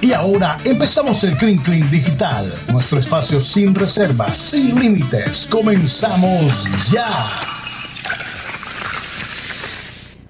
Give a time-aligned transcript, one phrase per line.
[0.00, 5.48] Y ahora empezamos el Clean Clean Digital, nuestro espacio sin reservas, sin límites.
[5.50, 7.08] Comenzamos ya.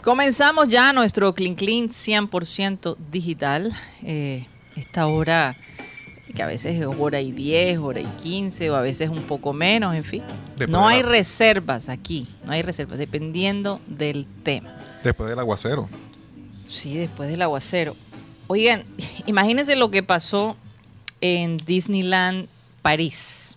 [0.03, 3.77] Comenzamos ya nuestro Clean Clean 100% digital.
[4.03, 5.55] Eh, esta hora
[6.35, 9.53] que a veces es hora y 10, hora y 15 o a veces un poco
[9.53, 10.23] menos, en fin.
[10.67, 14.79] no hay reservas aquí, no hay reservas, dependiendo del tema.
[15.05, 15.91] Después del aguacero.
[16.53, 17.97] Sí, después del aguacero.
[18.51, 18.85] Oigan,
[19.27, 20.57] imagínense lo que pasó
[21.21, 22.49] en Disneyland
[22.81, 23.57] París.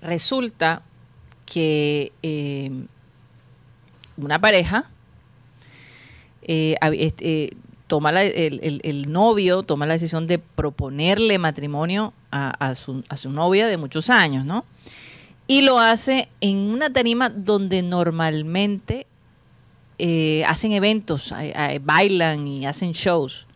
[0.00, 0.82] Resulta
[1.44, 2.70] que eh,
[4.16, 4.90] una pareja
[6.40, 7.50] eh, eh,
[7.86, 14.46] toma el, novio toma la decisión de proponerle matrimonio a, su, novia de muchos años,
[14.46, 14.64] ¿no?
[15.46, 19.06] Y lo hace en una tarima donde normalmente
[20.04, 21.32] eh, hacen eventos,
[21.82, 23.46] bailan y hacen shows.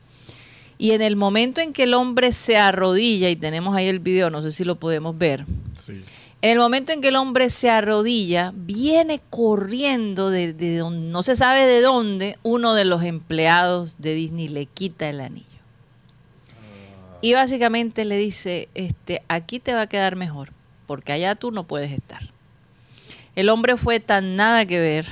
[0.78, 4.30] Y en el momento en que el hombre se arrodilla, y tenemos ahí el video,
[4.30, 5.44] no sé si lo podemos ver.
[5.74, 6.05] Sí.
[6.42, 11.34] En el momento en que el hombre se arrodilla, viene corriendo de, donde, no se
[11.34, 15.47] sabe de dónde, uno de los empleados de Disney le quita el anillo.
[17.22, 20.50] Y básicamente le dice, este, aquí te va a quedar mejor,
[20.86, 22.30] porque allá tú no puedes estar.
[23.34, 25.06] El hombre fue tan nada que ver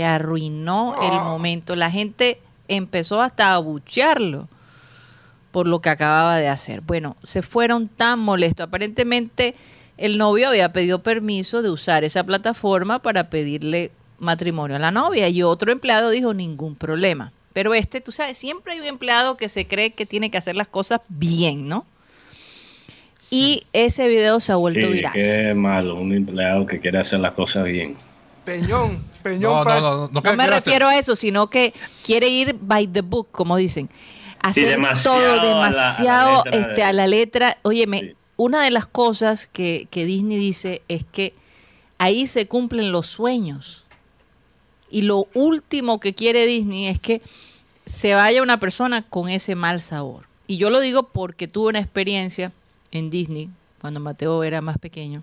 [0.00, 1.24] que arruinó el ah.
[1.24, 1.76] momento.
[1.76, 4.48] La gente empezó hasta a abuchearlo
[5.50, 6.80] por lo que acababa de hacer.
[6.80, 8.66] Bueno, se fueron tan molestos.
[8.66, 9.54] Aparentemente
[9.98, 15.28] el novio había pedido permiso de usar esa plataforma para pedirle matrimonio a la novia
[15.28, 17.34] y otro empleado dijo ningún problema.
[17.52, 20.56] Pero este, tú sabes, siempre hay un empleado que se cree que tiene que hacer
[20.56, 21.84] las cosas bien, ¿no?
[23.28, 25.12] Y ese video se ha vuelto sí, viral.
[25.12, 27.96] Qué malo, un empleado que quiere hacer las cosas bien.
[28.46, 29.64] Peñón, peñón.
[29.64, 31.72] No, no, no, no, me refiero a eso, sino que
[32.04, 33.88] quiere ir by the book, como dicen.
[34.42, 37.58] Hacer todo demasiado a la, este, a la letra.
[37.62, 41.34] Óyeme, una de las cosas que, Disney dice es que
[41.98, 43.84] ahí se cumplen los sueños.
[44.90, 47.20] Y lo último que quiere Disney es que
[47.84, 50.24] se vaya una persona con ese mal sabor.
[50.46, 52.50] Y yo lo digo porque tuve una experiencia
[52.92, 53.50] en Disney
[53.82, 55.22] cuando Mateo era más pequeño.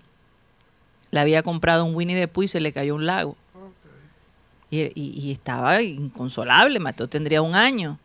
[1.10, 3.36] Le había comprado un Winnie the Pooh y se le cayó un lago.
[4.70, 6.78] Y, y, estaba inconsolable.
[6.78, 7.98] Mateo tendría un año.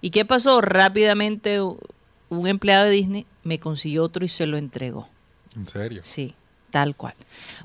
[0.00, 0.60] ¿Y qué pasó?
[0.60, 5.08] Rápidamente un empleado de Disney me consiguió otro y se lo entregó.
[5.56, 6.02] ¿En serio?
[6.02, 6.34] Sí,
[6.70, 7.14] tal cual.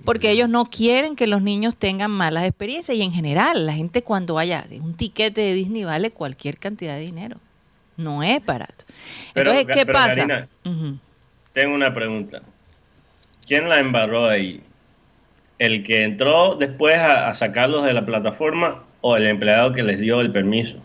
[0.05, 4.01] Porque ellos no quieren que los niños tengan malas experiencias y en general la gente
[4.03, 7.37] cuando vaya, un tiquete de Disney vale cualquier cantidad de dinero.
[7.97, 8.85] No es barato.
[9.35, 10.47] Entonces, ¿qué pasa?
[11.53, 12.41] Tengo una pregunta.
[13.45, 14.63] ¿Quién la embarró ahí?
[15.63, 20.19] ¿El que entró después a sacarlos de la plataforma o el empleado que les dio
[20.19, 20.75] el permiso?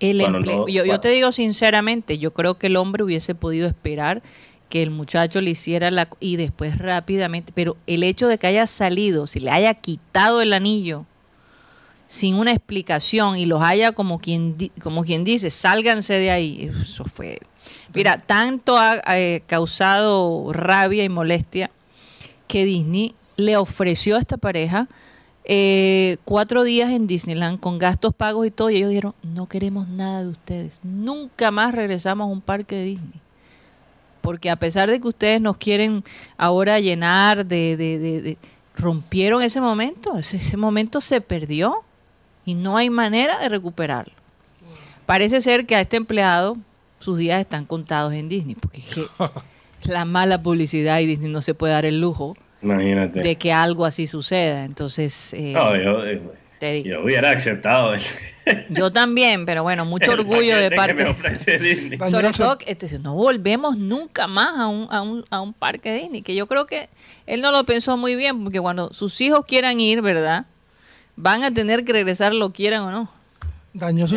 [0.00, 4.22] yo, te digo sinceramente, yo creo que el hombre hubiese podido esperar
[4.68, 8.66] que el muchacho le hiciera la y después rápidamente, pero el hecho de que haya
[8.66, 11.06] salido, si le haya quitado el anillo
[12.08, 17.04] sin una explicación y los haya como quien como quien dice, sálganse de ahí, eso
[17.04, 17.38] fue
[17.94, 21.70] Mira, tanto ha eh, causado rabia y molestia
[22.48, 24.88] que Disney le ofreció a esta pareja
[25.46, 29.88] eh, cuatro días en Disneyland con gastos pagos y todo, y ellos dijeron, no queremos
[29.88, 33.20] nada de ustedes, nunca más regresamos a un parque de Disney.
[34.22, 36.02] Porque a pesar de que ustedes nos quieren
[36.38, 37.76] ahora llenar de...
[37.76, 38.38] de,
[38.76, 41.84] rompieron ese momento, ese, momento se perdió
[42.44, 44.14] y no hay manera de recuperarlo.
[45.06, 46.56] Parece ser que a este empleado
[46.98, 49.06] sus días están contados en Disney, porque es que
[49.92, 53.20] la mala publicidad y Disney no se puede dar el lujo Imagínate.
[53.20, 54.64] de que algo así suceda.
[54.64, 57.94] Entonces, eh, no, yo, eh, yo, hubiera aceptado.
[58.68, 61.06] Yo también, pero bueno, mucho orgullo de parte.
[62.10, 66.20] Sobre todo, este, no volvemos nunca más a un, a, un, a un parque Disney,
[66.20, 66.90] que yo creo que
[67.26, 70.44] él no lo pensó muy bien, porque cuando sus hijos quieran ir, ¿verdad?
[71.16, 73.08] Van a tener que regresar, lo quieran o no.
[73.76, 74.16] Dañó su,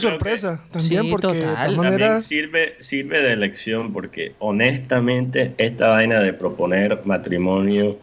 [0.00, 2.20] sorpresa también porque de tal manera...
[2.20, 7.96] sirve, sirve de lección porque honestamente esta vaina de proponer matrimonio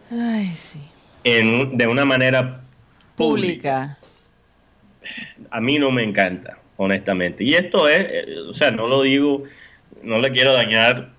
[1.22, 2.62] en, de una manera
[3.14, 3.98] pública.
[5.50, 7.44] a mí no me encanta, honestamente.
[7.44, 9.42] Y esto es, eh, o sea, no lo digo,
[10.02, 11.10] no le quiero dañar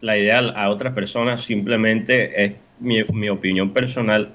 [0.00, 4.32] la idea a otras personas, simplemente es mi, mi opinión personal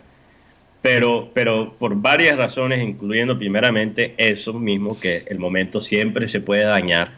[0.82, 6.64] pero, pero por varias razones, incluyendo primeramente eso mismo, que el momento siempre se puede
[6.64, 7.12] dañar.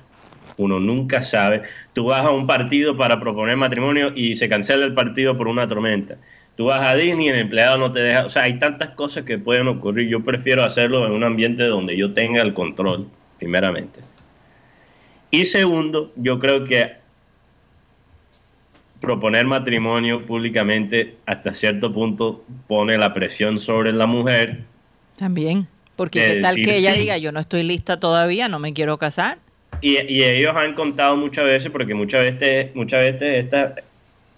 [0.58, 1.64] Uno nunca sabe.
[1.94, 5.68] Tú vas a un partido para proponer matrimonio y se cancela el partido por una
[5.68, 6.18] tormenta.
[6.58, 8.26] Tú vas a Disney y el empleado no te deja.
[8.26, 10.10] O sea, hay tantas cosas que pueden ocurrir.
[10.10, 13.08] Yo prefiero hacerlo en un ambiente donde yo tenga el control,
[13.38, 14.02] primeramente.
[15.32, 16.99] Y segundo, yo creo que
[19.01, 24.60] proponer matrimonio públicamente hasta cierto punto pone la presión sobre la mujer.
[25.18, 28.98] También, porque qué tal que ella diga, yo no estoy lista todavía, no me quiero
[28.98, 29.38] casar.
[29.81, 33.74] Y, ellos han contado muchas veces, porque muchas veces, muchas veces estas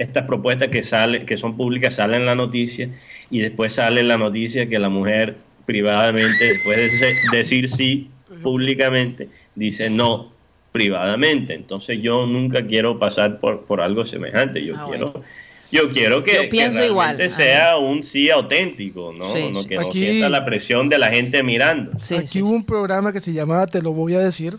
[0.02, 2.90] estas propuestas que salen, que son públicas, salen en la noticia
[3.30, 8.10] y después sale en la noticia que la mujer privadamente, después de decir sí
[8.42, 10.31] públicamente, dice no
[10.72, 11.54] privadamente.
[11.54, 14.64] Entonces yo nunca quiero pasar por, por algo semejante.
[14.64, 15.24] Yo ah, quiero...
[15.72, 19.34] Yo quiero que, realmente sea un sí auténtico, ¿no?
[19.52, 21.94] no que no sienta la presión de la gente mirando.
[22.20, 24.58] Aquí hubo un programa que se llamaba Te lo voy a decir.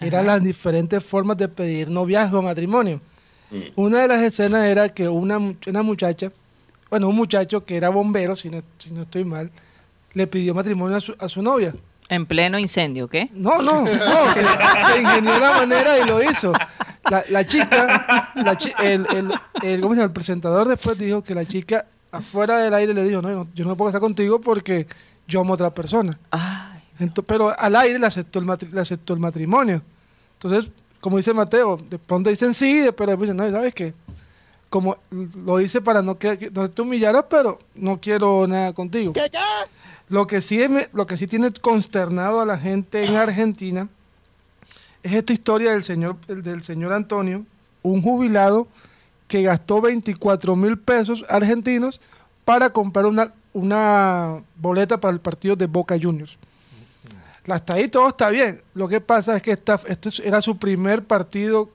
[0.00, 2.98] Eran las diferentes formas de pedir noviazgo o matrimonio.
[3.50, 3.60] Mm.
[3.76, 6.32] Una de las escenas era que una, una muchacha,
[6.88, 9.50] bueno, un muchacho que era bombero, si no, si no estoy mal,
[10.14, 11.74] le pidió matrimonio a su, a su novia.
[12.08, 13.30] En pleno incendio, ¿qué?
[13.32, 14.42] No, no, no, se,
[15.00, 16.52] ingenió la manera y lo hizo.
[17.30, 18.32] La, chica,
[18.80, 20.06] el, el, el, ¿cómo se llama?
[20.06, 23.76] el presentador después dijo que la chica afuera del aire le dijo, no, yo no
[23.76, 24.86] puedo estar contigo porque
[25.26, 26.18] yo amo a otra persona.
[27.26, 29.82] pero al aire le aceptó, el le aceptó el matrimonio.
[30.34, 30.70] Entonces,
[31.00, 33.94] como dice Mateo, de pronto dicen sí, pero después dicen, no, ¿sabes qué?
[34.72, 34.96] Como
[35.44, 39.12] lo hice para no que no te humillaras, pero no quiero nada contigo.
[39.12, 39.38] ¿Qué, qué?
[40.08, 40.64] Lo que sí,
[40.94, 43.86] lo que sí tiene consternado a la gente en Argentina
[45.02, 47.44] es esta historia del señor, del señor Antonio,
[47.82, 48.66] un jubilado
[49.28, 52.00] que gastó 24 mil pesos argentinos
[52.46, 56.38] para comprar una, una boleta para el partido de Boca Juniors.
[57.46, 58.62] Hasta ahí todo está bien.
[58.72, 61.68] Lo que pasa es que esta, este era su primer partido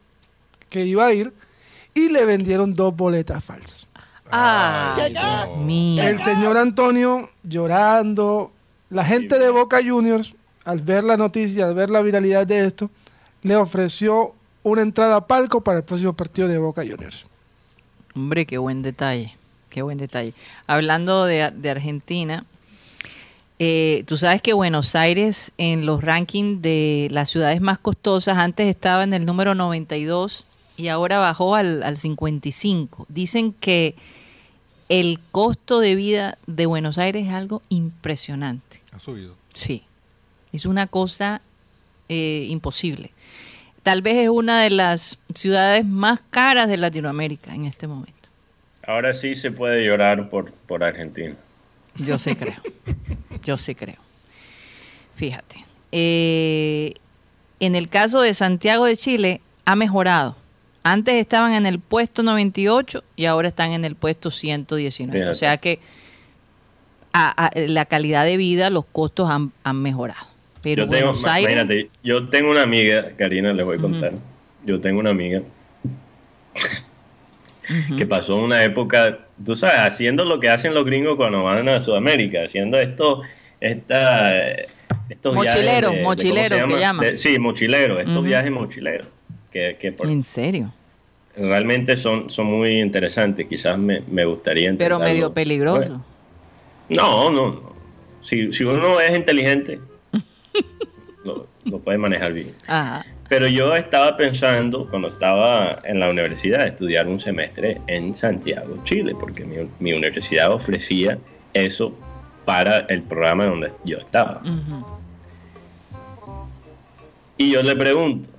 [0.72, 1.32] que iba a ir
[1.98, 3.88] y le vendieron dos boletas falsas.
[4.32, 8.52] El señor Antonio llorando.
[8.90, 10.34] La gente de Boca Juniors,
[10.64, 12.90] al ver la noticia, al ver la viralidad de esto,
[13.42, 14.34] le ofreció
[14.64, 17.26] una entrada a palco para el próximo partido de Boca Juniors.
[18.16, 19.36] Hombre, qué buen detalle.
[19.70, 20.34] Qué buen detalle.
[20.68, 22.46] Hablando de, Argentina,
[23.60, 28.68] eh, tú sabes que Buenos Aires en los rankings de las ciudades más costosas antes
[28.68, 30.47] estaba en el número 92
[30.78, 33.08] y ahora bajó al, al 55.
[33.10, 33.96] Dicen que
[34.90, 38.82] el costo de vida de Buenos Aires es algo impresionante.
[38.94, 39.36] Ha subido.
[39.54, 39.84] Sí,
[40.54, 41.42] es una cosa
[42.10, 43.12] eh, imposible.
[43.84, 48.14] Tal vez es una de las ciudades más caras de Latinoamérica en este momento.
[48.86, 51.36] Ahora sí se puede llorar por, por Argentina.
[51.96, 52.62] Yo sí creo.
[53.44, 53.98] Yo sí creo.
[55.16, 55.66] Fíjate.
[55.92, 56.94] Eh,
[57.60, 60.36] en el caso de Santiago de Chile, ha mejorado
[60.92, 65.30] antes estaban en el puesto 98 y ahora están en el puesto 119.
[65.30, 65.80] O sea que
[67.56, 69.52] la calidad de vida, los costos han,
[69.82, 70.28] mejorado.
[70.62, 74.14] Pero yo tengo, Imagínate, yo tengo una amiga, Karina, les voy a contar.
[74.66, 75.42] Yo tengo una amiga
[77.98, 81.82] que pasó una época, tú sabes, haciendo lo que hacen los gringos cuando van a
[81.82, 83.22] Sudamérica, haciendo esto,
[83.60, 84.52] esta,
[85.10, 87.18] estos mochileros, mochileros que llaman.
[87.18, 89.08] sí, mochileros, estos viajes mochileros.
[89.54, 90.74] ¿En serio?
[91.36, 96.04] Realmente son, son muy interesantes, quizás me, gustaría Pero medio peligroso.
[96.90, 97.74] no, no,
[98.22, 99.80] Si, uno es inteligente,
[101.24, 101.48] lo,
[101.80, 102.54] puede manejar bien.
[103.30, 109.14] Pero yo estaba pensando, cuando estaba en la universidad, estudiar un semestre en Santiago, Chile,
[109.20, 109.46] porque
[109.80, 111.20] mi, universidad ofrecía
[111.54, 111.94] eso
[112.46, 114.42] para el programa donde yo estaba.
[117.38, 118.30] Y yo le pregunto,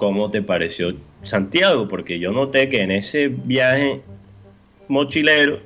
[0.00, 1.86] ¿cómo te pareció Santiago?
[1.86, 4.00] Porque yo noté que en ese viaje
[4.88, 5.60] mochilero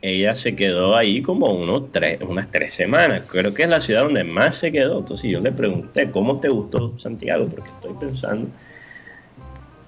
[0.00, 3.24] ella se quedó ahí como unos tres, unas tres semanas.
[3.26, 5.00] Creo que es la ciudad donde más se quedó.
[5.00, 7.48] Entonces yo le pregunté, ¿cómo te gustó Santiago?
[7.48, 8.48] Porque estoy pensando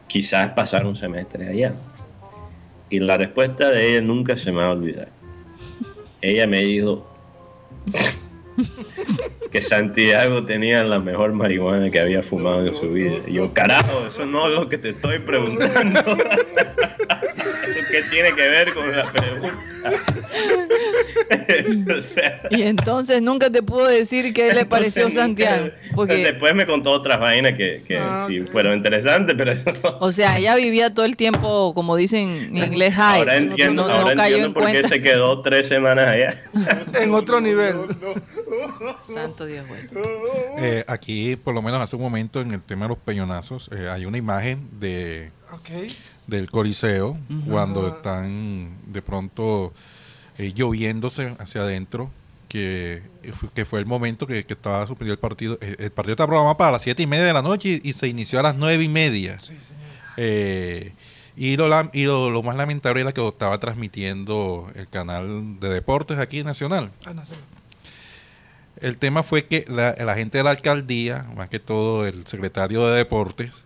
[0.09, 1.73] quizás pasar un semestre allá.
[2.91, 5.09] Y la respuesta de ella nunca se me va a olvidar.
[6.21, 7.07] Ella me dijo,
[9.51, 13.17] que Santiago tenía la mejor marihuana que había fumado en su vida.
[13.27, 16.01] Y yo, carajo, eso no es lo que te estoy preguntando.
[17.93, 19.59] ¿Eso qué tiene que ver con la pregunta?
[22.51, 25.71] y entonces nunca te pudo decir qué le pareció Santiago.
[25.95, 26.17] Porque...
[26.17, 29.99] Después me contó otras vainas que, que ah, sí fueron interesantes, pero eso no.
[30.01, 33.21] O sea, ella vivía todo el tiempo, como dicen en inglés, high.
[33.21, 36.43] Ahora entiendo, no, cayó por qué se quedó tres semanas allá.
[37.01, 37.77] en otro nivel.
[39.03, 39.65] Santo Dios,
[40.59, 43.89] eh, aquí, por lo menos hace un momento, en el tema de los peñonazos, eh,
[43.89, 45.31] hay una imagen de
[46.27, 49.73] del Coliseo cuando están de pronto
[50.39, 52.11] eh, lloviéndose hacia adentro
[52.53, 53.03] que,
[53.55, 55.59] que fue el momento que, estaba suspendido el partido.
[55.63, 58.09] Eh, el, partido estaba programado para las siete y media de la noche y, se
[58.09, 59.39] inició a las nueve y media.
[60.19, 60.93] Eh,
[61.35, 66.45] y lo, y lo, más lamentable era que estaba transmitiendo el canal de deportes aquí
[66.45, 66.91] nacional.
[67.07, 67.15] Ah,
[68.81, 72.87] el tema fue que la, la gente de la alcaldía, más que todo el secretario
[72.87, 73.65] de deportes,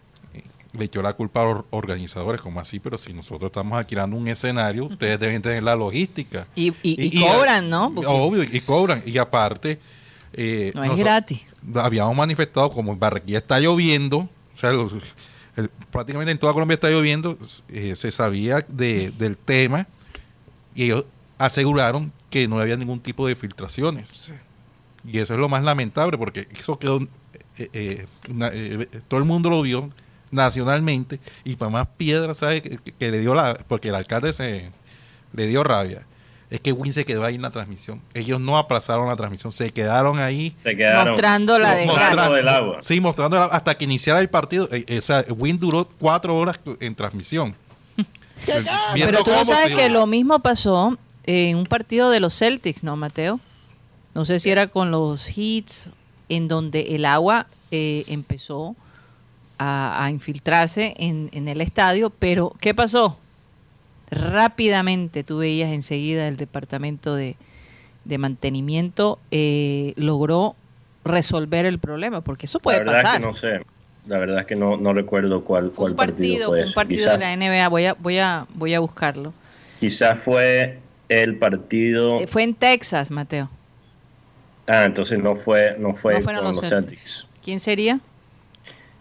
[0.79, 4.29] le echó la culpa a los organizadores, como así, pero si nosotros estamos alquilando un
[4.29, 6.47] escenario, ustedes deben tener la logística.
[6.55, 7.87] Y, y, cobran, ¿no?
[7.87, 9.03] Obvio, y cobran.
[9.07, 9.79] Y aparte...
[10.33, 11.47] Eh, no es gratis.
[11.75, 14.71] Habíamos manifestado, como en Barranquilla está lloviendo, o sea,
[15.91, 19.87] prácticamente en toda Colombia está lloviendo, eh, se sabía de, del tema
[20.75, 21.05] y ellos
[21.39, 24.33] aseguraron que no había ningún tipo de filtraciones.
[25.05, 27.01] Y eso es lo más lamentable porque eso quedó,
[27.59, 28.07] eh,
[29.09, 29.91] todo el mundo lo vio,
[30.31, 32.63] nacionalmente y para más piedra, ¿sabe?
[32.63, 33.55] Que, le dio la.
[33.69, 34.71] Porque el alcalde se
[35.33, 36.05] le dio rabia.
[36.49, 38.01] Es que Win se quedó ahí en la transmisión.
[38.15, 40.55] Ellos no aplazaron la transmisión, se quedaron ahí.
[40.65, 42.79] mostrando la del agua.
[42.81, 44.69] Sí, mostrando hasta que iniciara el partido.
[44.71, 47.57] Eh, eh, o sea, Win duró cuatro horas en transmisión.
[48.95, 53.41] Pero tú sabes que lo mismo pasó en un partido de los Celtics, ¿no, Mateo?
[54.15, 55.91] No sé si era con los Heats,
[56.29, 58.77] en donde el agua eh, empezó
[59.59, 63.19] a, infiltrarse en, el estadio, pero ¿qué pasó?
[64.11, 67.37] Rápidamente tú veías enseguida el departamento de,
[68.19, 70.55] mantenimiento eh, logró
[71.05, 73.21] resolver el problema, porque eso puede la verdad pasar.
[73.21, 73.61] que no sé,
[74.07, 77.19] la verdad es que no, no recuerdo cuál, fue un partido, fue un partido de
[77.19, 79.33] la NBA, voy a, voy a, voy a buscarlo.
[79.81, 82.21] Quizás fue el partido.
[82.21, 83.51] Eh, fue en Texas, Mateo.
[84.67, 87.27] Ah, entonces no fue, no fue con los Celtics.
[87.43, 88.01] ¿Quién sería?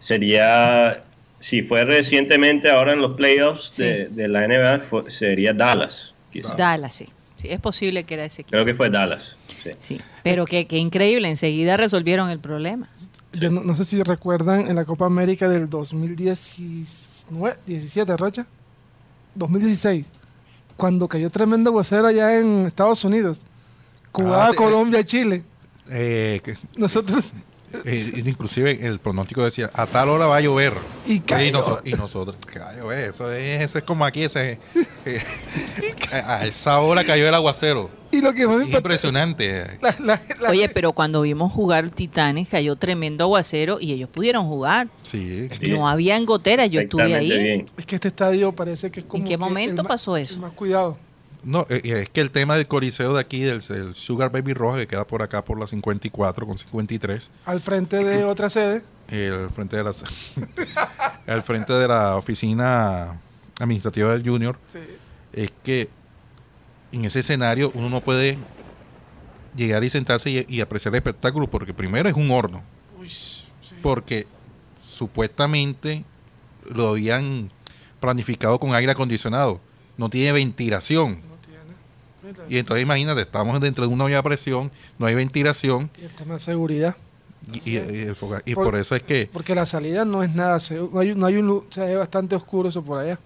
[0.05, 1.03] Sería,
[1.39, 6.13] si fue recientemente ahora en los playoffs de, la NBA, sería Dallas.
[6.57, 7.07] Dallas, sí.
[7.37, 8.51] Sí, es posible que era ese equipo.
[8.51, 9.35] Creo que fue Dallas.
[9.79, 9.99] Sí.
[10.23, 12.87] Pero qué, increíble, enseguida resolvieron el problema.
[13.33, 18.47] Yo no, sé si recuerdan en la Copa América del 2019, 17, Rocha,
[19.33, 20.05] 2016,
[20.77, 23.41] cuando cayó tremendo vocero allá en Estados Unidos,
[24.11, 25.43] Cuba, ah, Colombia, Chile.
[25.91, 26.41] Eh,
[26.77, 27.33] Nosotros
[27.85, 30.73] eh, inclusive el pronóstico decía, a tal hora va a llover.
[31.05, 31.19] Y,
[31.51, 34.59] nosotros, eso es, eso es como aquí, ese,
[35.05, 35.21] eh,
[36.11, 37.89] a esa hora cayó el aguacero.
[38.11, 39.77] Y lo que Impresionante.
[40.49, 44.87] Oye, pero cuando vimos jugar Titanes, cayó tremendo aguacero y ellos pudieron jugar.
[45.01, 45.49] Sí.
[45.69, 47.65] No había goteras, yo estuve ahí.
[47.77, 49.23] Es que este estadio parece que es como.
[49.23, 50.37] ¿En qué momento pasó eso?
[50.37, 50.97] Más cuidado.
[51.45, 53.61] No, eh, es que el tema del coliseo de aquí, del,
[53.93, 57.29] Sugar Baby Roja, que queda por acá por la 54 con 53.
[57.45, 58.83] Al frente de otra sede.
[59.11, 59.91] al frente de la
[61.27, 63.21] al frente de la oficina
[63.59, 64.57] administrativa del Junior.
[65.33, 65.87] Es que
[66.91, 68.39] en ese escenario uno no puede
[69.55, 72.63] llegar y sentarse y, apreciar el espectáculo porque primero es un horno.
[73.83, 74.25] Porque
[74.81, 76.05] supuestamente
[76.73, 77.51] lo habían
[77.99, 79.61] planificado con aire acondicionado.
[79.95, 81.34] No tiene ventilación
[82.49, 85.89] y entonces imagínate, estamos dentro de una olla de presión, no hay ventilación.
[86.01, 86.95] Y el tema de seguridad.
[87.63, 87.77] Y,
[88.55, 89.29] por, eso es que...
[89.31, 90.57] Porque la salida no es nada,
[90.91, 93.19] no hay, no hay un, o sea, es bastante oscuro eso por allá.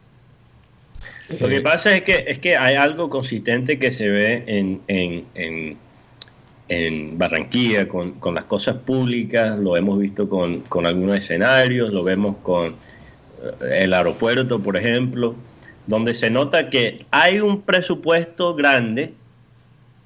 [1.39, 5.25] Lo que pasa es que, es que hay algo consistente que se ve en, en,
[5.35, 5.77] en,
[6.67, 12.03] en Barranquilla con, con, las cosas públicas, lo hemos visto con, con algunos escenarios, lo
[12.03, 12.75] vemos con
[13.61, 15.35] eh, el aeropuerto, por ejemplo
[15.89, 19.11] donde se nota que hay un presupuesto grande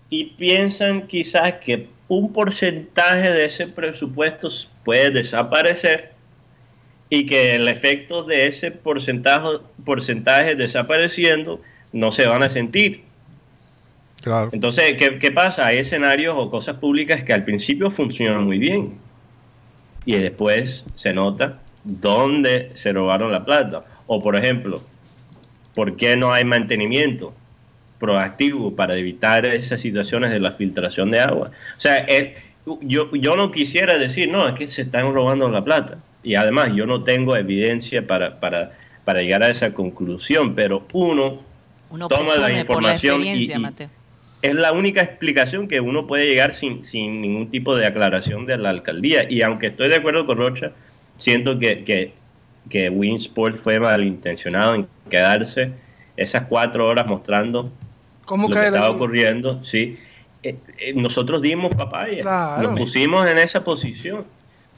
[0.09, 4.47] y piensan quizás que un porcentaje de ese presupuesto
[4.85, 6.13] puede desaparecer
[7.09, 11.59] y que el efecto de ese porcentaje, porcentaje desapareciendo
[11.91, 13.01] no se van a sentir.
[14.21, 14.51] Claro.
[14.53, 15.67] Entonces, ¿qué, ¿qué, pasa?
[15.67, 18.93] Hay escenarios o cosas públicas que al principio funcionan muy bien
[20.05, 23.83] y después se nota dónde se robaron la plata.
[24.07, 24.81] O por ejemplo,
[25.73, 27.33] ¿Por qué no hay mantenimiento
[27.99, 31.51] proactivo para evitar esas situaciones de la filtración de agua?
[31.75, 32.05] O sea,
[32.81, 35.97] yo, yo no quisiera decir, no, es que se están robando la plata.
[36.23, 38.71] Y además yo no tengo evidencia para, para,
[39.03, 41.41] para llegar a esa conclusión, pero uno,
[42.09, 43.51] toma la información y,
[44.43, 48.57] es la única explicación que uno puede llegar sin, sin ningún tipo de aclaración de
[48.57, 49.25] la alcaldía.
[49.29, 50.73] Y aunque estoy de acuerdo con Rocha,
[51.17, 52.11] siento que, que
[52.69, 55.71] que Winsport fue malintencionado en quedarse
[56.17, 57.71] esas cuatro horas mostrando
[58.25, 59.63] ¿Cómo lo que estaba ocurriendo.
[59.65, 59.99] Sí,
[60.43, 64.25] eh, eh, nosotros dimos papaya, nos pusimos en esa posición,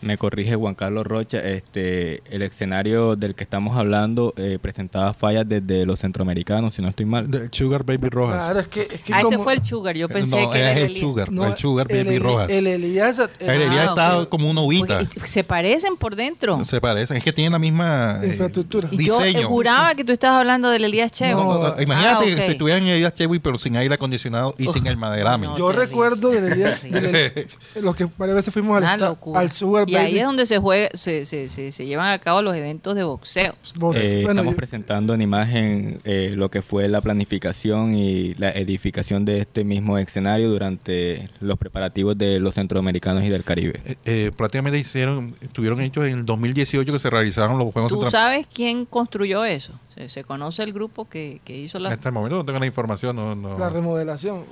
[0.01, 5.47] Me corrige Juan Carlos Rocha, este, el escenario del que estamos hablando eh, presentaba fallas
[5.47, 7.27] desde los centroamericanos, si no estoy mal.
[7.33, 8.43] El Sugar Baby Rojas.
[8.43, 9.95] Claro, es que, es que Ah, ese fue el Sugar.
[9.95, 10.95] Yo pensé no, que es era el.
[10.97, 12.49] Sugar, no, el Sugar el Baby Rojas.
[12.51, 14.99] El Elías, El Elías Ah, está como una uvita.
[14.99, 16.63] Porque Se parecen por dentro.
[16.63, 18.89] Se parecen, es que tienen la misma eh, Infraestructura.
[18.91, 19.47] Yo eh, diseño.
[19.47, 21.43] juraba que tú estabas hablando del Elías Chevo.
[21.43, 22.35] No, no, no, Imagínate Ah, ok.
[22.45, 25.47] que estuvieran en Elías Chewy, pero sin aire acondicionado y sin el maderame.
[25.47, 25.57] no.
[25.57, 27.47] yo terrible, recuerdo del Elías, del
[27.81, 31.25] los que varias veces fuimos al, al Sugar y ahí es donde se juega, se,
[31.25, 33.53] se, se, se llevan a cabo los eventos de boxeo.
[33.53, 33.95] Eh, bueno,
[34.41, 39.39] estamos yo- presentando en imagen eh, lo que fue la planificación y la edificación de
[39.39, 43.81] este mismo escenario durante los preparativos de los centroamericanos y del Caribe.
[43.85, 48.05] Eh, eh, prácticamente hicieron, estuvieron hechos en el 2018 que se realizaron los Juegos ¿Tú
[48.05, 49.73] sabes quién construyó eso?
[49.95, 51.89] ¿Se, se conoce el grupo que, que hizo la...
[51.89, 53.57] Hasta el momento no tengo la información, no, no.
[53.57, 54.43] la remodelación.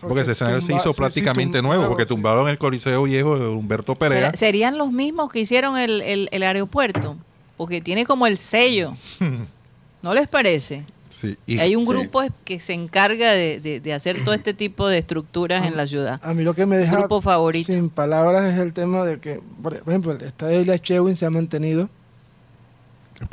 [0.00, 2.08] Porque ese escenario se hizo sí, prácticamente nuevo, nuevo, porque sí.
[2.08, 4.18] tumbaron el Coliseo Viejo de Humberto Perea.
[4.18, 7.16] ¿Será- ¿Serían los mismos que hicieron el, el, el aeropuerto?
[7.56, 8.94] Porque tiene como el sello.
[10.02, 10.84] ¿No les parece?
[11.10, 11.88] Sí, y- Hay un Sí.
[11.90, 15.86] grupo que se encarga de, de- de hacer todo este tipo de estructuras en la
[15.86, 16.18] ciudad.
[16.22, 17.70] A mí lo que me deja Grupo favorito.
[17.70, 21.26] sin palabras es el tema de que, por ejemplo, el estadio de Elias Chewin se
[21.26, 21.90] ha mantenido.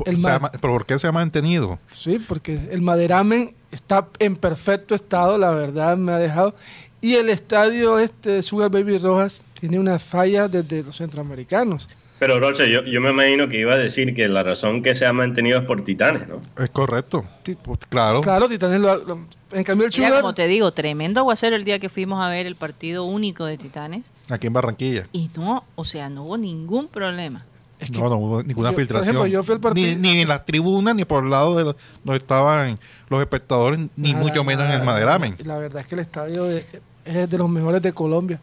[0.05, 1.79] el se ma- ha- ¿Pero por qué se ha mantenido?
[1.89, 6.53] Sí, porque el maderamen está en perfecto estado, la verdad me ha dejado.
[7.01, 11.87] Y el estadio este Sugar Baby Rojas tiene una falla desde los centroamericanos.
[12.19, 15.05] Pero Rocha, yo, yo me imagino que iba a decir que la razón que se
[15.05, 16.41] ha mantenido es por Titanes, ¿no?
[16.57, 17.23] Es correcto.
[17.61, 18.21] Pues, claro.
[18.21, 21.63] Claro, Titanes lo, lo- en cambio el Mira, Sugar como te digo, tremendo aguacero el
[21.63, 24.03] día que fuimos a ver el partido único de Titanes.
[24.29, 25.07] Aquí en Barranquilla.
[25.11, 27.45] Y no, o sea, no hubo ningún problema.
[27.79, 29.15] Es que- no, no hubo ninguna yo, por filtración.
[29.15, 31.63] ejemplo, yo fui al partido- ni, ni en las tribunas, ni por el lado de
[31.65, 32.79] los- donde estaban
[33.09, 36.01] los espectadores, ni nada, mucho menos en el nada, maderamen, La verdad es que el
[36.01, 36.65] estadio de-
[37.05, 38.39] es de los mejores de Colombia.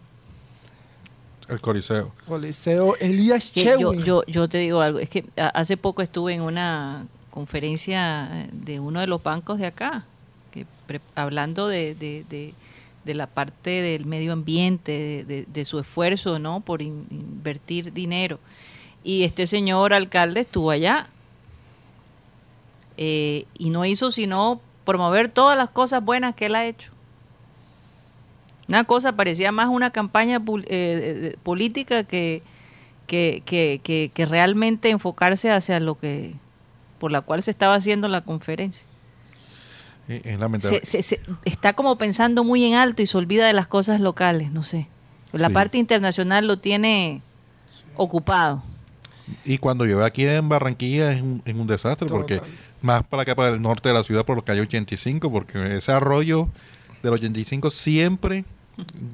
[1.48, 2.12] el Coliseo.
[2.26, 4.02] Coliseo Elías Que yo, Chewin.
[4.02, 8.80] yo, yo te digo algo, es que a- hace poco estuve en una conferencia de
[8.80, 10.06] uno de los bancos de acá,
[10.52, 12.54] que pre- hablando de, de, de-
[13.04, 16.60] de la parte del medio ambiente, de, de- de su esfuerzo ¿no?
[16.60, 18.38] por in- invertir dinero.
[19.04, 21.06] Y este señor alcalde estuvo allá
[22.96, 26.92] eh, y no hizo sino promover todas las cosas buenas que él ha hecho.
[28.68, 32.42] Una cosa parecía más una campaña eh, de- política que,
[33.06, 36.34] que, que, que- que realmente enfocarse hacia lo que
[36.98, 38.84] por la cual se estaba haciendo la conferencia.
[40.08, 40.80] Eh, Es lamentable.
[40.84, 44.00] Se, se- se- está como pensando muy en alto y se olvida de las cosas
[44.00, 44.86] locales, no sé.
[45.32, 45.54] La Sí.
[45.54, 47.20] parte internacional lo tiene
[47.96, 48.62] ocupado.
[49.44, 52.40] Y cuando llueve aquí en Barranquilla es un, es un desastre, porque
[52.82, 55.76] más para acá, para el norte de la ciudad, por lo que hay 85, porque
[55.76, 56.48] ese arroyo
[57.02, 58.44] del 85 siempre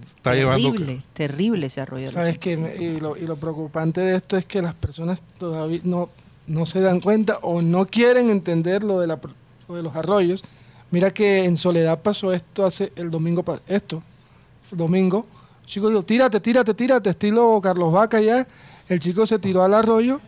[0.02, 0.72] está llevando...
[0.72, 2.10] terrible, terrible ese arroyo.
[2.10, 2.82] Sabes que 85.
[2.82, 6.08] y lo, y lo preocupante de esto es que las personas todavía no,
[6.46, 9.20] no se dan cuenta o no quieren entender lo de, la,
[9.68, 10.42] lo de los arroyos.
[10.90, 14.02] Mira que en Soledad pasó esto hace el domingo, esto,
[14.72, 15.26] domingo.
[15.60, 18.46] El chico dijo, tírate, tírate, tírate, estilo Carlos Vaca ya.
[18.90, 20.20] El chico se tiró al arroyo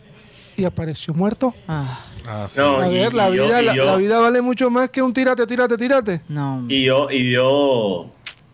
[0.56, 1.52] y apareció muerto.
[1.66, 2.60] Ah, Ah, sí.
[2.60, 5.02] No, A y- ver, la y vida, la, yo- la vida vale mucho más que
[5.02, 6.20] un tírate, tírate, tírate.
[6.28, 6.64] no.
[6.68, 8.08] Y yo, y yo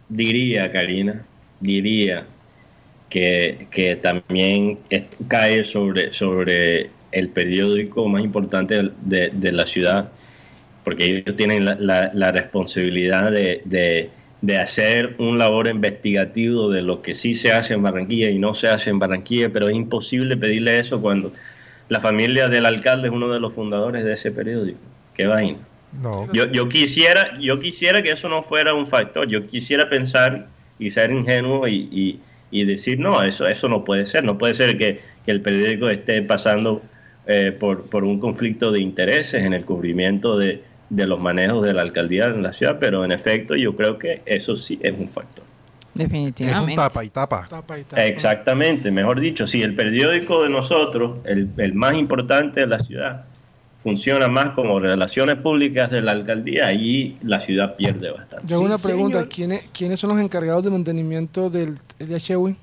[0.08, 1.22] diría, Karina,
[1.60, 2.26] diría
[3.10, 4.78] que, que también
[5.28, 10.08] cae sobre, sobre el periódico más importante de, de la ciudad,
[10.84, 16.82] porque ellos tienen la, la- la responsabilidad de, de- de hacer un labor investigativo de
[16.82, 19.74] lo que sí se hace en Barranquilla y no se hace en Barranquilla, pero es
[19.74, 21.32] imposible pedirle eso cuando
[21.88, 24.78] la familia del alcalde es uno de los fundadores de ese periódico.
[25.14, 25.58] Qué vaina.
[26.02, 26.32] No.
[26.32, 29.26] Yo, yo quisiera, yo quisiera que eso no fuera un factor.
[29.26, 30.46] Yo quisiera pensar
[30.78, 32.20] y ser ingenuo y, y-
[32.50, 34.24] y decir no, eso, eso no puede ser.
[34.24, 36.80] No puede ser que, que el periódico esté pasando
[37.26, 41.74] eh, por, por un conflicto de intereses en el cubrimiento de, de los manejos de
[41.74, 45.08] la alcaldía en la ciudad, pero en efecto yo creo que eso sí es un
[45.08, 45.44] factor.
[45.94, 46.76] Es un Definitivamente.
[46.76, 47.46] tapa y tapa.
[47.48, 48.04] Tapa y tapa.
[48.04, 53.24] Exactamente, mejor dicho, si el periódico de nosotros, el, el más importante de la ciudad,
[53.82, 58.46] funciona más como relaciones públicas de la alcaldía, ahí la ciudad pierde bastante.
[58.46, 59.26] Yo hago una pregunta.
[59.28, 61.78] ¿quiénes, ¿quiénes son los encargados de mantenimiento del
[62.18, 62.56] Chewin?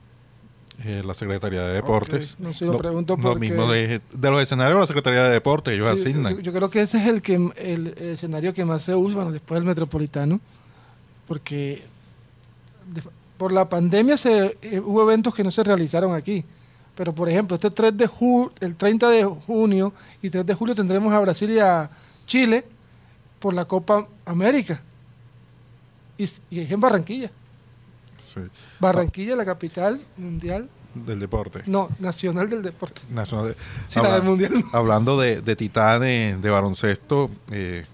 [0.83, 2.33] Eh, la Secretaría de Deportes.
[2.33, 5.29] Ok, no, sí lo pregunto lo porque- mismo de, de los escenarios, la Secretaría de
[5.31, 6.35] Deportes, ellos Sí, asignan.
[6.35, 9.31] yo, yo creo que ese es el que el, escenario que más se usa, bueno,
[9.31, 10.39] después del metropolitano,
[11.27, 11.81] porque
[12.93, 13.01] de-
[13.37, 16.43] por la pandemia se, eh, hubo eventos que no se realizaron aquí.
[16.95, 20.75] Pero por ejemplo, este 3 de ju- el 30 de junio y 3 de julio
[20.75, 21.89] tendremos a Brasil y a
[22.25, 22.63] Chile
[23.39, 24.81] por la Copa América.
[26.17, 27.29] Y, y es en Barranquilla.
[28.33, 28.41] Sí.
[28.79, 31.61] Barranquilla, la capital mundial del deporte.
[31.65, 33.01] No, nacional del deporte.
[33.09, 33.55] Nacional de-
[33.87, 34.51] Sí, la del mundial.
[34.73, 37.85] Hablando de, de titanes de baloncesto, eh,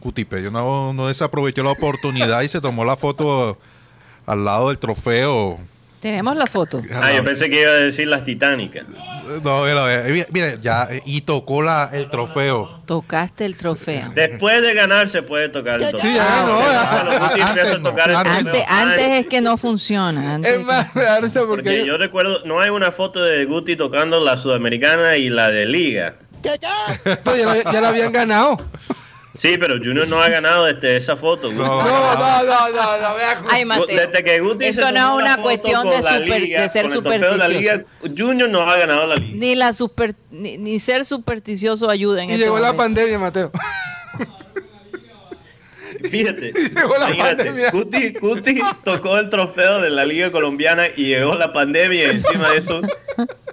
[0.00, 3.58] Cutipedio no, no desaprovechó la oportunidad y se tomó la foto
[4.26, 5.58] al lado del trofeo.
[6.00, 6.82] Tenemos la foto.
[6.94, 8.86] Ah, yo pensé que iba a decir las titánicas.
[9.44, 12.80] No, mira, eh, mira, ya, eh, y tocó la, el trofeo.
[12.86, 14.10] Tocaste el trofeo.
[14.14, 16.88] Después de ganar se puede tocar el Sí, ya, no, ya.
[16.90, 18.50] Cuando Guti empieza a tocar el Antes trofeo.
[18.50, 20.34] Antes, antes es que no funciona.
[20.34, 24.36] Antes Es más, porque, Porque yo recuerdo, no hay una foto de Guti tocando la
[24.38, 26.14] sudamericana y la de liga.
[26.42, 28.56] Ya, la- ya la habían ganado.
[29.40, 31.48] Sí, pero Junior no ha ganado desde esa foto.
[31.48, 31.56] Guti.
[31.62, 33.86] No, No, no, no, no, no, Ay, Mateo.
[33.86, 36.68] Desde que Guti Esto se no es la una cuestión de la super- liga, de
[36.68, 37.48] ser de supersticioso.
[37.52, 37.84] liga,
[38.18, 39.36] Junior no ha ganado la liga.
[39.38, 43.50] ni la super ni, ni ser supersticioso ayuda en Y este llegó la pandemia, Mateo.
[46.08, 47.70] Fíjate, llegó la imagínate, pandemia.
[47.70, 52.50] Guti, Guti tocó el trofeo de la liga colombiana y llegó la pandemia y encima
[52.50, 52.80] de eso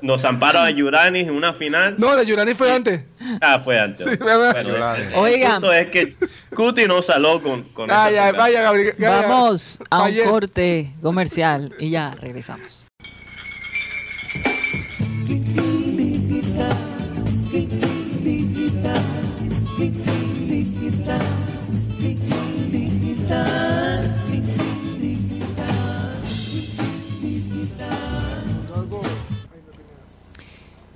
[0.01, 1.95] nos ampararon a Yuranis en una final.
[1.97, 3.05] No, la Yurani fue antes.
[3.41, 4.09] Ah, fue antes.
[4.09, 5.03] Sí, Bueno, Yurani.
[5.03, 5.63] el Oigan.
[5.73, 6.15] es que
[6.51, 8.93] Guti no saló con, con Ah, ya, vaya, Gabriel.
[8.99, 12.86] Vamos a un corte comercial y ya regresamos.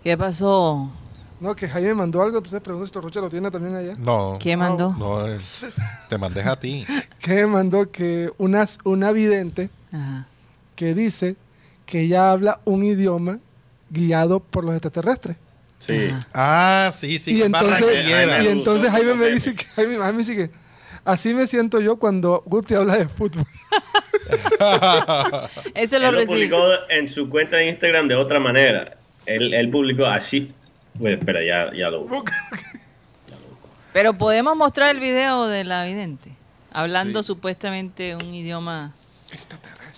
[0.04, 0.92] ¿Qué pasó?
[1.40, 3.96] No, que Jaime mandó algo, entonces pregunto si Rocha lo tiene también allá.
[3.98, 4.94] No, ¿Qué mandó?
[4.98, 5.40] no, eh,
[6.08, 6.86] te mandé a ti.
[7.20, 10.28] Que mandó que una, una vidente Ajá.
[10.76, 11.36] que dice
[11.86, 13.40] que ella habla un idioma
[13.92, 15.38] guiado por los extraterrestres.
[15.86, 16.12] Sí.
[16.34, 17.36] Ah, sí, sí.
[17.38, 18.44] y, entonces, barranquillera.
[18.44, 20.52] y entonces Jaime me dice que Jaime, Jaime dice que
[21.06, 23.46] así me siento yo cuando Guti habla de fútbol.
[25.74, 26.58] Ese lo Él lo publicó
[26.90, 28.98] en su cuenta de Instagram de otra manera.
[29.28, 30.52] Él, él publicó así.
[30.96, 32.26] Bueno, espera, ya, ya lo busco.
[33.94, 36.32] Pero podemos mostrar el video de la vidente
[36.74, 38.94] hablando supuestamente un idioma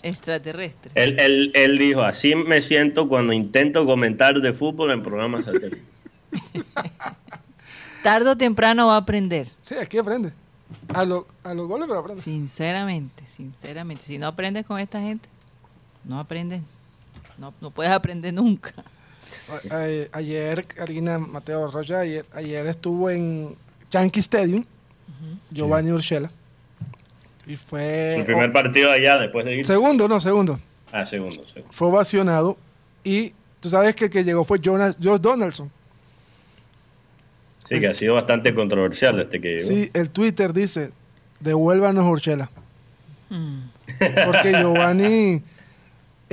[0.01, 0.91] extraterrestre.
[0.95, 5.83] Él, él, él dijo, así me siento cuando intento comentar de fútbol en programas satélites.
[8.03, 9.47] Tarde o temprano va a aprender.
[9.61, 10.33] Sí, aquí aprende.
[10.89, 12.21] A, lo- a los goles, pero aprende.
[12.21, 14.03] Sinceramente, sinceramente.
[14.05, 15.29] Si no aprendes con esta gente,
[16.03, 16.61] no aprendes.
[17.37, 18.73] No, no puedes aprender nunca.
[19.69, 23.55] A- a- ayer, Karina Mateo Rocha, ayer, ayer estuvo en
[23.91, 24.65] Yankee Stadium,
[25.51, 26.31] Giovanni Urshela.
[27.45, 28.15] Y fue.
[28.19, 29.65] El primer partido allá después de ir.
[29.65, 30.59] Segundo, no, segundo.
[30.91, 31.71] Ah, segundo, segundo.
[31.71, 32.57] Fue ovacionado.
[33.03, 35.69] Y tú sabes que el que llegó fue Jonas, Josh Donaldson.
[37.69, 39.67] Sí, que ha sido bastante controversial este que llegó.
[39.67, 40.91] Sí, el Twitter dice:
[41.39, 42.49] devuélvanos Urshela.
[43.29, 43.59] Mm.
[44.25, 45.41] Porque Giovanni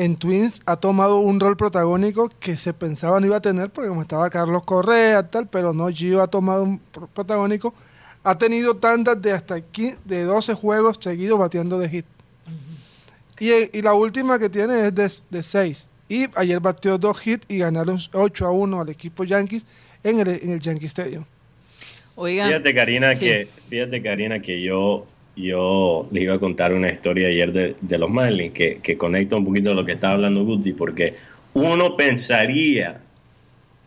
[0.03, 3.89] en Twins ha tomado un rol protagónico que se pensaba no iba a tener, porque
[3.89, 7.75] como estaba Carlos Correa, tal, pero no, Gio ha tomado un pro- protagónico.
[8.23, 12.07] Ha tenido tandas de hasta 15 de 12 juegos seguidos bateando de hit.
[13.39, 15.89] Y, y la última que tiene es de, de 6.
[16.09, 19.65] Y ayer batió dos hits y ganaron 8 a 1 al equipo Yankees
[20.03, 21.25] en el, en el Yankee Stadium.
[22.17, 23.25] Oigan, Fíjate, Karina, Sí.
[23.27, 28.11] que, fíjate, Karina, que yo, yo les iba a contar una historia ayer de, los
[28.11, 31.15] Marlins que, conecta un poquito lo que estaba hablando Guti, porque
[31.55, 33.01] uno pensaría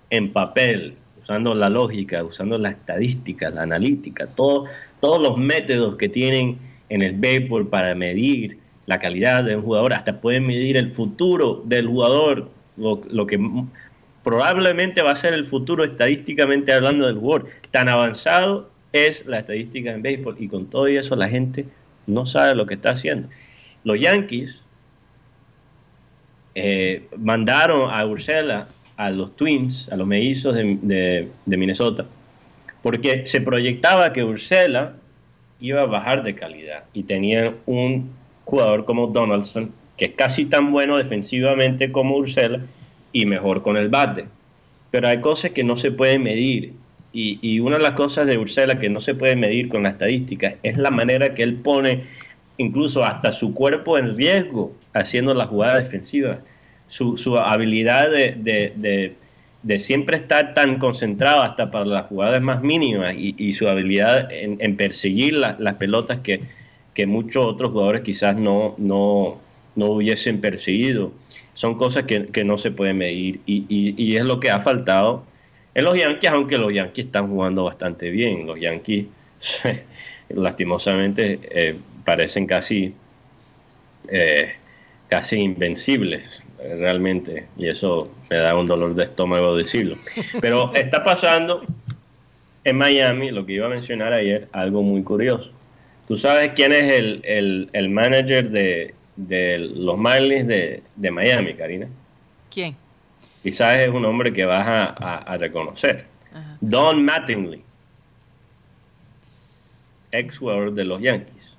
[0.10, 4.65] en papel, usando la lógica, usando la estadística, la analítica, todo,
[4.99, 6.58] todos los métodos que tienen
[6.89, 11.62] en el béisbol para medir la calidad de un jugador, hasta pueden medir el futuro
[11.65, 13.39] del jugador, lo, que
[14.23, 17.47] probablemente va a ser el futuro estadísticamente hablando del jugador.
[17.71, 21.65] Tan avanzado es la estadística en béisbol y con todo eso la gente
[22.08, 23.27] no sabe lo que está haciendo.
[23.84, 24.56] Los Yankees
[26.56, 32.06] eh, mandaron a Ursela, a los Twins, a los mellizos de, de- de Minnesota,
[32.82, 34.93] porque se proyectaba que Ursela
[35.60, 38.12] iba a bajar de calidad y tenían un
[38.45, 42.60] jugador como Donaldson, que es casi tan bueno defensivamente como Ursela
[43.12, 44.25] y mejor con el bate.
[44.91, 46.73] Pero hay cosas que no se pueden medir.
[47.15, 50.56] Y, una de las cosas de Ursela que no se puede medir con la estadística
[50.63, 52.06] es la manera que él pone
[52.58, 56.39] incluso hasta su cuerpo en riesgo haciendo la jugada defensiva.
[56.88, 59.13] Su, su habilidad de, de-
[59.62, 64.76] de- siempre estar tan concentrado hasta para las jugadas más mínimas y, su habilidad en,
[64.76, 66.41] perseguir la- las pelotas que,
[66.95, 69.39] que muchos otros jugadores quizás no, no,
[69.76, 71.12] no hubiesen perseguido.
[71.54, 75.23] Son cosas que, que no se pueden medir y- y es lo que ha faltado
[75.75, 78.45] en los Yankees, aunque los Yankees están jugando bastante bien.
[78.45, 79.07] Los Yankees,
[80.29, 82.93] lastimosamente, eh, parecen casi,
[84.07, 84.53] eh,
[85.09, 86.23] casi invencibles.
[86.59, 89.97] eh, realmente, y eso me da un dolor de estómago decirlo.
[90.39, 91.62] Pero está pasando
[92.63, 95.51] en Miami, lo que iba a mencionar ayer, algo muy curioso.
[96.07, 98.93] ¿Tú sabes quién es el, el, manager de,
[99.57, 101.88] los Marlins de, Miami, Karina?
[102.49, 102.75] ¿Quién?
[103.43, 106.06] Quizás es un hombre que vas a, reconocer.
[106.62, 107.62] Don Mattingly,
[110.12, 111.56] ex jugador de los Yankees.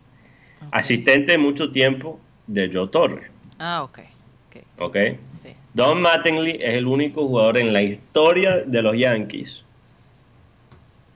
[0.73, 3.31] Asistente mucho tiempo de Joe Torre.
[3.59, 4.01] Ah, ok.
[4.79, 4.97] Ok.
[5.75, 9.65] Don Mattingly es el único jugador en la historia de los Yankees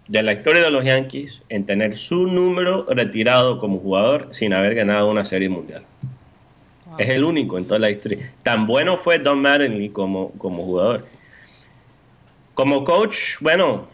[0.09, 4.75] de la historia de los Yankees en tener su número retirado como jugador sin haber
[4.75, 5.85] ganado una serie mundial.
[6.99, 8.33] Es el único en toda la historia.
[8.43, 11.07] Tan bueno fue Don Mattingly como, como jugador.
[12.55, 13.89] Como coach, bueno,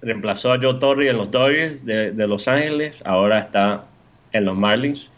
[0.00, 3.84] reemplazó a Joe Torre en los Dodgers de, de Los Ángeles, ahora está
[4.32, 5.10] en los Marlins.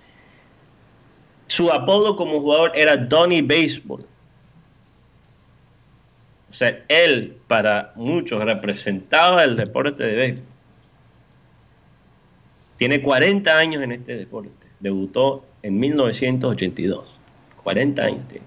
[1.46, 4.04] Su apodo como jugador era Donny Baseball
[6.50, 10.44] o sea, él para muchos representaba el deporte de béisbol.
[12.78, 14.57] Tiene 40 años en este deporte.
[14.80, 17.06] Debutó en 1982.
[17.62, 18.46] 40 años tiene.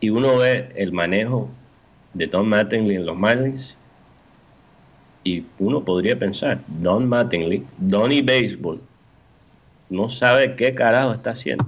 [0.00, 1.48] Y uno ve el manejo
[2.12, 3.74] de Don Mattingly en los Marlins
[5.24, 8.80] y uno podría pensar, Don Mattingly, Donny Baseball,
[9.88, 11.66] no sabe qué carajo está haciendo.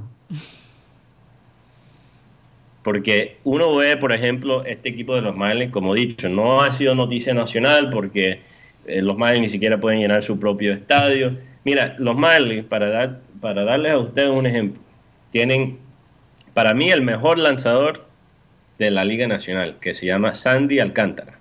[2.83, 6.95] porque uno ve, por ejemplo, este equipo de los Marlins, como dicho, no ha sido
[6.95, 8.41] noticia nacional porque
[8.87, 11.37] eh, los Marlins ni siquiera pueden llenar su propio estadio.
[11.67, 14.81] Mira, los Marlins, para, para darles a ustedes un ejemplo,
[15.33, 15.81] tienen
[16.55, 18.07] para mí el mejor lanzador
[18.79, 21.41] de la Liga Nacional, que se llama Sandy Alcántara.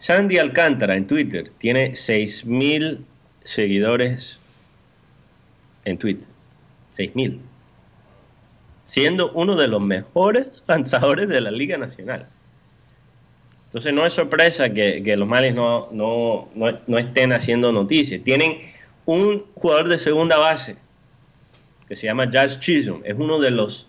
[0.00, 3.04] Sandy Alcántara en Twitter tiene 6.000
[3.44, 4.40] seguidores
[5.84, 6.26] en Twitter.
[6.96, 7.38] 6.000
[8.86, 12.26] siendo uno de los mejores lanzadores de la Liga Nacional.
[13.72, 18.22] Entonces no es sorpresa que, los males no, no, estén haciendo noticias.
[18.22, 18.58] Tienen
[19.06, 20.76] un jugador de segunda base
[21.88, 23.00] que se llama Jazz Chisholm.
[23.02, 23.86] Es uno de los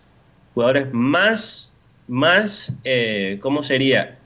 [0.54, 1.70] jugadores más,
[2.08, 4.20] más eh, ¿cómo sería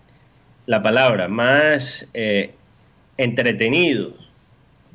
[0.67, 1.27] la palabra?
[1.27, 2.51] Más eh,
[3.17, 4.13] entretenidos.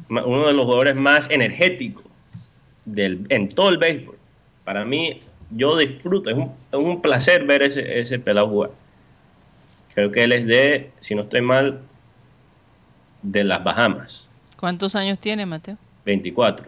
[0.08, 2.04] Uno de los jugadores más energéticos
[2.84, 4.16] del, en todo el béisbol.
[4.62, 5.18] Para mí
[5.50, 6.36] yo disfruto, es
[6.70, 8.81] un, placer ver ese, ese pelado jugar.
[9.94, 11.80] Creo que él es de, si no estoy mal,
[13.22, 14.26] de las Bahamas.
[14.58, 15.76] ¿Cuántos años tiene, Mateo?
[16.04, 16.66] 24.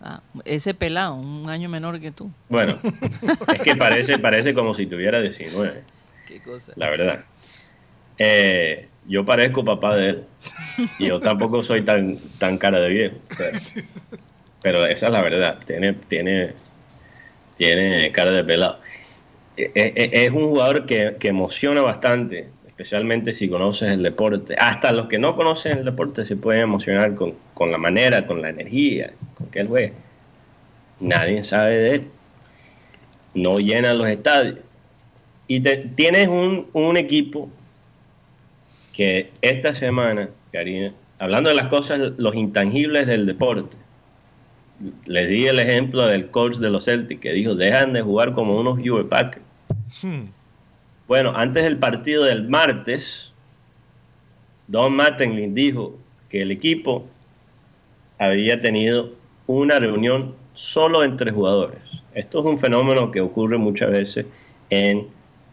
[0.00, 2.30] Ah, ese pelado, un año menor que tú.
[2.48, 2.78] Bueno,
[3.54, 5.82] es que parece, parece como si tuviera 19.
[6.26, 6.72] Qué cosa.
[6.76, 7.24] La verdad.
[8.18, 10.24] Eh, yo parezco papá de él.
[10.98, 13.16] Y yo tampoco soy tan, tan cara de viejo.
[13.36, 13.58] Pero,
[14.62, 15.58] pero esa es la verdad.
[15.66, 16.54] Tiene, tiene
[17.56, 18.78] tiene cara de pelado.
[19.56, 22.48] E, e, e, es un jugador que, emociona bastante,
[22.82, 24.56] especialmente si conoces el deporte.
[24.58, 28.48] Hasta los que no conocen el deporte se pueden emocionar con, la manera, con la
[28.48, 29.92] energía, con que él juega.
[30.98, 32.08] Nadie sabe de él.
[33.34, 34.58] No llenan los estadios.
[35.46, 37.48] Y tienes un, un equipo
[38.92, 43.76] que esta semana, Karina, hablando de las cosas, los intangibles del deporte,
[45.06, 48.58] les di el ejemplo del coach de los Celtics que dijo, dejan de jugar como
[48.58, 49.44] unos Hewlett Packers.
[50.02, 50.41] Hmm.
[51.08, 53.32] Bueno, antes del partido del martes,
[54.68, 57.06] Don Mattingly dijo que el equipo
[58.18, 59.10] había tenido
[59.46, 61.80] una reunión solo entre jugadores.
[62.14, 64.26] Esto es un fenómeno que ocurre muchas veces
[64.70, 65.06] en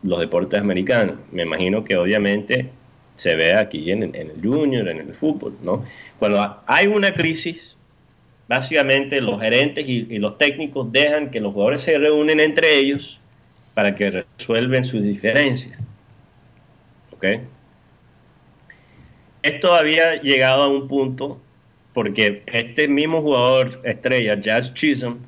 [0.03, 1.15] los deportes americanos.
[1.31, 2.69] Me imagino que obviamente
[3.15, 5.83] se ve aquí en, en el junior, en el fútbol, ¿no?
[6.19, 7.75] Cuando hay una crisis,
[8.47, 13.18] básicamente los gerentes y, los técnicos dejan que los jugadores se reúnen entre ellos
[13.79, 15.79] para que resuelven sus diferencias.
[17.13, 17.23] ¿Ok?
[19.41, 21.39] Esto había llegado a un punto
[21.93, 25.19] porque este mismo jugador estrella, Jazz Chisholm,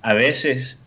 [0.00, 0.78] a veces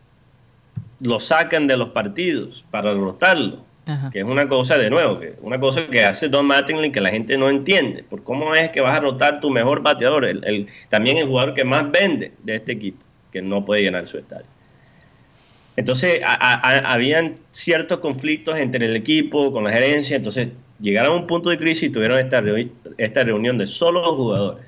[0.99, 3.63] lo sacan de los partidos para rotarlo
[4.11, 7.11] que es una cosa de nuevo, que una cosa que hace Don Mattingly que la
[7.11, 11.17] gente no entiende, por cómo es que vas a rotar tu mejor bateador, el, también
[11.17, 14.47] el jugador que más vende de este equipo, que no puede llenar su estadio.
[15.79, 21.49] Entonces, habían ciertos conflictos entre el equipo, con la gerencia, entonces llegaron a un punto
[21.49, 22.43] de crisis y tuvieron esta,
[22.97, 24.65] esta reunión de solo los jugadores.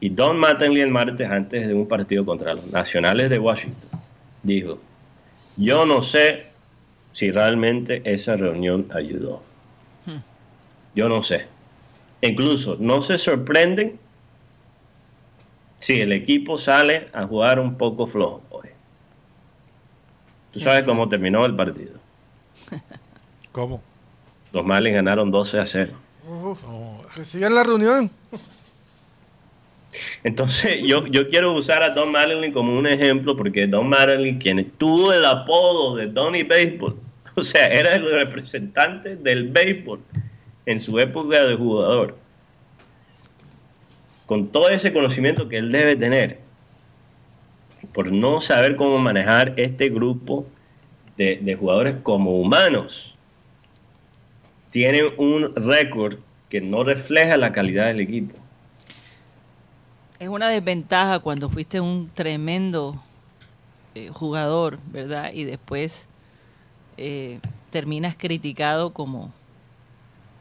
[0.00, 4.00] Y Don Mattingly el martes, antes de un partido contra los Nacionales de Washington,
[4.42, 4.80] dijo,
[5.56, 6.46] yo no sé
[7.12, 9.40] si realmente esa reunión ayudó.
[10.04, 10.18] Hmm.
[10.96, 11.46] Yo no sé.
[12.22, 14.00] Incluso no se sorprenden
[15.78, 18.71] si el equipo sale a jugar un poco flojo hoy.
[20.52, 21.92] ¿Tú sabes cómo terminó el partido?
[23.52, 23.82] ¿Cómo?
[24.52, 25.92] Los Marlins ganaron 12 a 0.
[26.28, 26.62] Uf,
[27.16, 28.10] reciben la reunión.
[30.24, 34.70] Entonces, yo, yo quiero usar a Don Marlin como un ejemplo porque Don Marlin, quien
[34.78, 36.96] tuvo el apodo de Donny Baseball,
[37.34, 40.00] o sea, era el representante del béisbol
[40.66, 42.16] en su época de jugador,
[44.26, 46.38] con todo ese conocimiento que él debe tener,
[47.92, 50.46] por no saber cómo manejar este grupo
[51.16, 53.14] de, jugadores como humanos,
[54.70, 58.34] tiene un récord que no refleja la calidad del equipo.
[60.18, 63.02] Es una desventaja cuando fuiste un tremendo
[63.94, 65.32] eh, jugador, ¿verdad?
[65.32, 66.08] Y después
[66.96, 69.32] eh, terminas criticado como,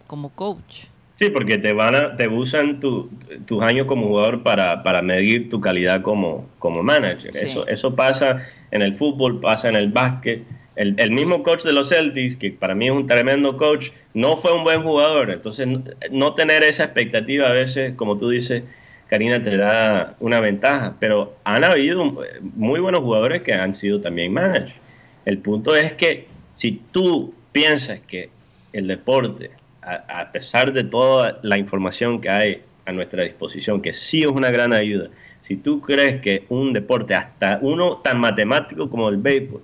[0.07, 0.85] como coach.
[1.21, 3.07] Sí, porque te van a, te usan tu-
[3.45, 7.31] tus años como jugador para, para medir tu calidad como, como manager.
[7.31, 7.45] Sí.
[7.45, 10.41] Eso, eso pasa en el fútbol, pasa en el básquet.
[10.75, 14.37] El, el mismo coach de los Celtics, que para mí es un tremendo coach, no
[14.37, 15.29] fue un buen jugador.
[15.29, 18.63] Entonces, no, no tener esa expectativa a veces, como tú dices,
[19.07, 20.95] Karina, te da una ventaja.
[20.99, 22.03] Pero han habido
[22.55, 24.73] muy buenos jugadores que han sido también managers.
[25.25, 28.29] El punto es que si tú piensas que
[28.73, 29.51] el deporte,
[29.81, 34.27] a, a pesar de toda la información que hay a nuestra disposición, que sí es
[34.27, 35.09] una gran ayuda,
[35.43, 39.61] si tú crees que un deporte, hasta uno tan matemático como el béisbol,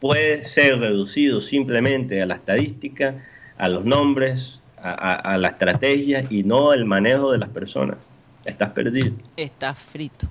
[0.00, 3.14] puede ser reducido simplemente a la estadística,
[3.58, 7.96] a los nombres, a, a- a la estrategia y no el manejo de las personas,
[8.44, 10.26] estás perdido, Está frito.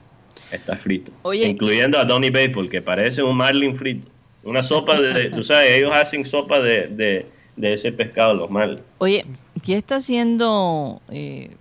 [0.51, 1.11] estás frito.
[1.21, 4.09] Oye, Incluyendo a Donny Baseball, que parece un marlin frito.
[4.43, 7.25] Una sopa de, tú sabes, ellos hacen sopa de, de,
[7.59, 8.81] de ese pescado, los marlins.
[8.99, 9.25] Oye,
[9.63, 11.01] ¿qué está haciendo?
[11.09, 11.51] eh,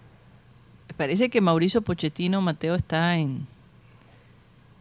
[0.97, 3.47] parece que Mauricio Pochettino, Mateo, está en...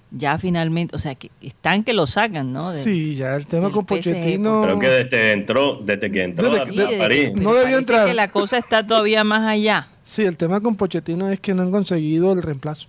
[0.09, 2.71] Ya finalmente, o sea, que están que lo sacan, ¿no?
[2.71, 4.61] De- Sí, ya el tema con PSG, Pochettino.
[4.63, 7.29] Creo que desde, entró, desde que entró Desde a, que- a de- París.
[7.35, 8.07] No debió entrar.
[8.07, 9.87] que la cosa está todavía más allá.
[10.03, 12.87] Sí, el tema con Pochettino es que no han conseguido el reemplazo.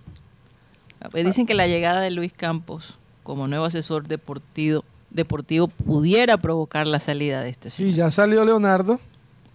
[1.11, 6.87] Pues dicen que la llegada de Luis Campos como nuevo asesor deportivo, deportivo pudiera provocar
[6.87, 7.95] la salida de este Sí, señor.
[7.95, 8.99] ya salió Leonardo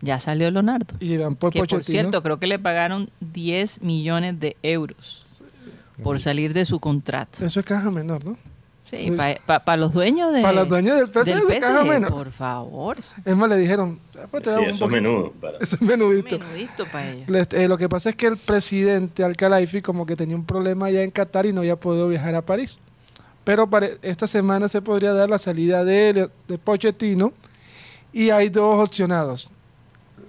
[0.01, 0.95] Ya salió Leonardo.
[1.01, 1.79] y van por que Pochettino.
[1.81, 5.43] por cierto, creo que le pagaron 10 millones de euros
[6.03, 7.45] por salir de su contrato.
[7.45, 8.37] Eso es caja menor, ¿no?
[8.91, 9.11] Sí,
[9.47, 12.11] para los dueños de Pa' los dueños del PSG, del caja PSG, menor.
[12.13, 12.97] por favor.
[13.25, 15.11] Es más, le dijeron, "Ah, pues te Sí, damos eso un es poquito".
[15.11, 15.33] menudo.
[15.41, 16.39] para- Eso es menudito.
[16.39, 17.31] Menudito para ellos.
[17.31, 20.87] Le- eh, lo que pasa es que el presidente Al-Khelaifi como que tenía un problema
[20.87, 22.77] allá en Qatar y no había podido viajar a París.
[23.45, 27.33] Pero para esta semana se podría dar la salida de, de Pochettino
[28.13, 29.49] y hay dos opcionados.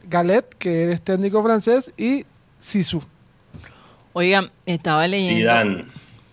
[0.08, 2.26] Galet, que es técnico francés, y
[2.60, 3.02] Sisu.
[4.14, 5.40] Oigan, estaba leyendo.
[5.40, 5.86] Zidane.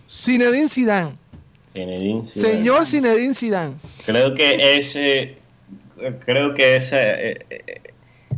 [0.07, 1.13] Zinedine Zidane.
[1.73, 2.53] Zinedine Zidane.
[2.53, 3.73] Señor Zinedine Zidane.
[4.05, 5.37] Creo que ese,
[6.25, 7.81] creo que esa, eh, eh,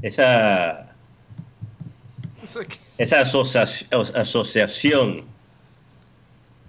[0.01, 0.87] esa,
[2.97, 3.67] esa asocia-
[4.13, 5.25] asociación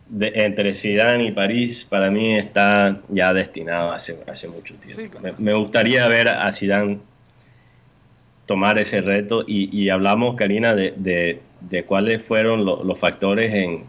[0.08, 5.02] de, entre Zidane y París para mí está ya destinada hace, hace mucho tiempo.
[5.02, 5.34] Sí, claro.
[5.38, 6.98] me, me gustaría ver a Zidane
[8.46, 13.52] tomar ese reto y, y hablamos, Karina, de, de- de cuáles fueron lo- los factores
[13.52, 13.84] en,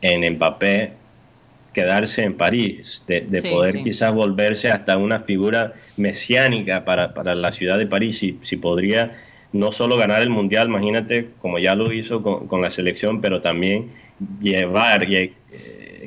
[0.00, 0.92] en Mbappé
[1.72, 3.82] quedarse en París, de, de Sí, poder sí.
[3.84, 9.12] quizás volverse hasta una figura mesiánica para, para la ciudad de París, si, si podría
[9.52, 13.40] no solo ganar el Mundial, imagínate como ya lo hizo con, con la selección, pero
[13.40, 13.92] también
[14.40, 15.16] llevar y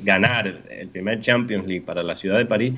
[0.02, 2.74] ganar el primer Champions League para la ciudad de París,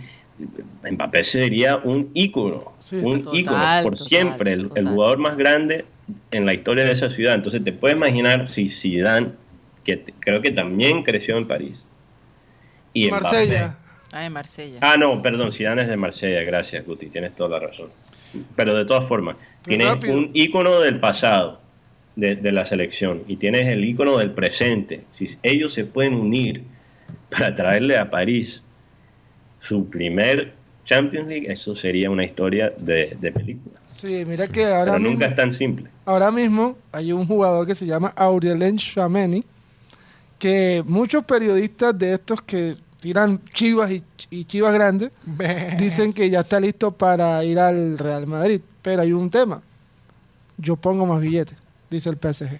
[0.91, 5.85] Mbappé sería un ícono, Sí, un total, ícono por total, siempre, el, jugador más grande
[6.31, 7.35] en la historia de esa ciudad.
[7.35, 9.29] Entonces te puedes imaginar si Zidane,
[9.83, 11.77] que creo que también creció en París,
[12.93, 13.77] y Marsella.
[14.11, 14.79] Ah, en Marsella.
[14.81, 17.87] Ah, no, perdón, Zidane es de Marsella, gracias Guti, tienes toda la razón.
[18.55, 20.17] Pero de todas formas, tienes rápido.
[20.17, 21.61] un ícono del pasado
[22.15, 25.03] de, de la selección y tienes el ícono del presente.
[25.17, 26.63] Si ellos se pueden unir
[27.29, 28.61] para traerle a París
[29.61, 30.53] su primer
[30.85, 33.75] Champions League, eso sería una historia de, de película.
[33.87, 35.89] Sí, mira que ahora Pero mismo, nunca es tan simple.
[36.05, 39.43] ahora mismo hay un jugador que se llama Aurelien Chouameni,
[40.37, 45.11] que muchos periodistas de estos que tiran chivas y, y chivas grandes
[45.79, 48.61] dicen que ya está listo para ir al Real Madrid.
[48.83, 49.61] Pero hay un tema.
[50.57, 51.57] Yo pongo más billetes,
[51.89, 52.59] dice el PSG.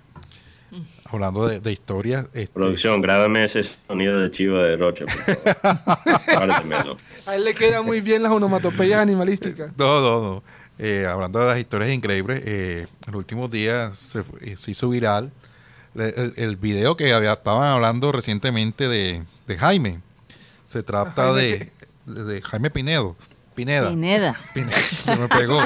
[1.12, 6.97] Hablando de, de historias, este, Producción, grábame ese sonido de chiva de Rocha, por favor.
[7.28, 9.72] A él le quedan muy bien las onomatopeyas animalísticas.
[9.78, 10.43] No, no, no.
[10.78, 14.89] Eh, hablando de las historias increíbles, eh, en los últimos días se, eh, se hizo
[14.89, 15.32] viral
[15.95, 20.01] el, el video que había, estaban hablando recientemente de, de Jaime.
[20.66, 21.72] Se trata Jaime
[22.06, 23.16] de, de Jaime Pinedo.
[23.56, 23.89] Pineda.
[23.89, 24.38] Pineda.
[24.74, 25.60] Se me pegó.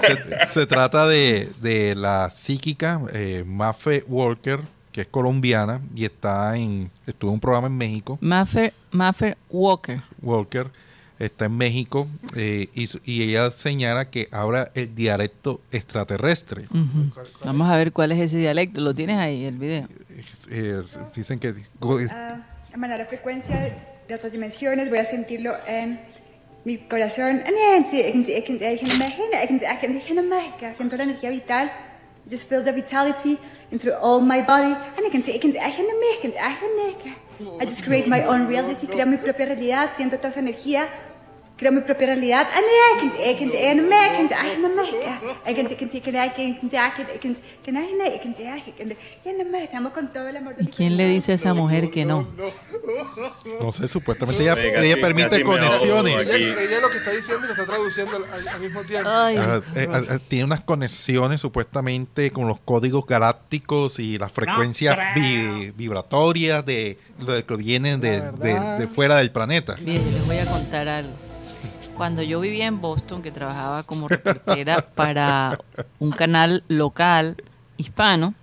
[0.00, 4.60] se, se trata de, de la psíquica eh, Mafe Walker,
[4.92, 8.18] que es colombiana y está en estuvo en un programa en México.
[8.20, 10.00] Maffer, Maffer Walker.
[10.22, 10.70] Walker
[11.18, 16.66] está en México eh, y, y ella señala que habla el dialecto extraterrestre.
[16.70, 17.10] Ujú.
[17.44, 18.80] Vamos a ver cuál es ese dialecto.
[18.80, 19.88] ¿Lo tienes ahí, el video?
[20.50, 20.82] Eh,
[21.14, 23.56] dicen que go- a emanar la frecuencia
[24.08, 26.00] de otras dimensiones, voy a sentirlo en
[26.64, 27.42] mi corazón.
[32.26, 33.38] Just feel the vitality
[33.70, 34.74] in through all my body.
[37.60, 40.88] I just create my own reality, creo mi propia realidad, siento toda esa energía,
[41.56, 42.48] creo mi propia realidad.
[49.64, 52.04] Estamos con todo el amor de ¿Y mi quién le dice a esa mujer que
[52.04, 52.26] no?
[53.60, 56.30] no sé, supuestamente ella, ella permite conexiones.
[56.34, 59.08] Ella, ella lo que está diciendo y lo está traduciendo al, al- mismo tiempo.
[59.08, 65.70] Ajá, eh, eh, tiene unas conexiones supuestamente con los códigos galácticos y las frecuencias vi-
[65.76, 69.76] vibratorias de, de que vienen de, de- de fuera del planeta.
[69.80, 71.12] Bien, les voy a contar algo.
[71.96, 75.58] Cuando yo vivía en Boston, que trabajaba como reportera para
[75.98, 77.36] un canal local
[77.76, 78.34] hispano,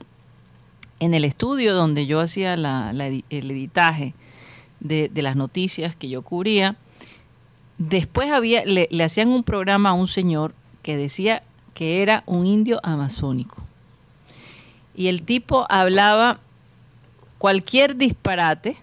[1.00, 4.14] en el estudio donde yo hacía el editaje
[4.80, 6.76] de, las noticias que yo cubría,
[7.78, 11.44] después había, le, le hacían un programa a un señor que decía
[11.74, 13.64] que era un indio amazónico.
[14.96, 16.40] Y el tipo hablaba
[17.38, 18.78] cualquier disparate,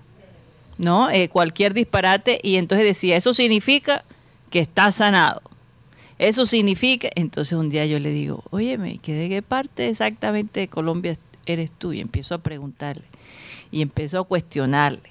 [0.79, 1.11] ¿no?
[1.11, 4.05] Eh, cualquier disparate y entonces decía, eso significa
[4.51, 5.43] que está sanado.
[6.19, 10.69] Eso significa, entonces un día yo le digo, óyeme, ¿que ¿de qué parte exactamente de
[10.69, 11.93] Colombia eres tú?
[11.93, 13.05] Y empiezo a preguntarle
[13.71, 15.11] y empiezo a cuestionarle.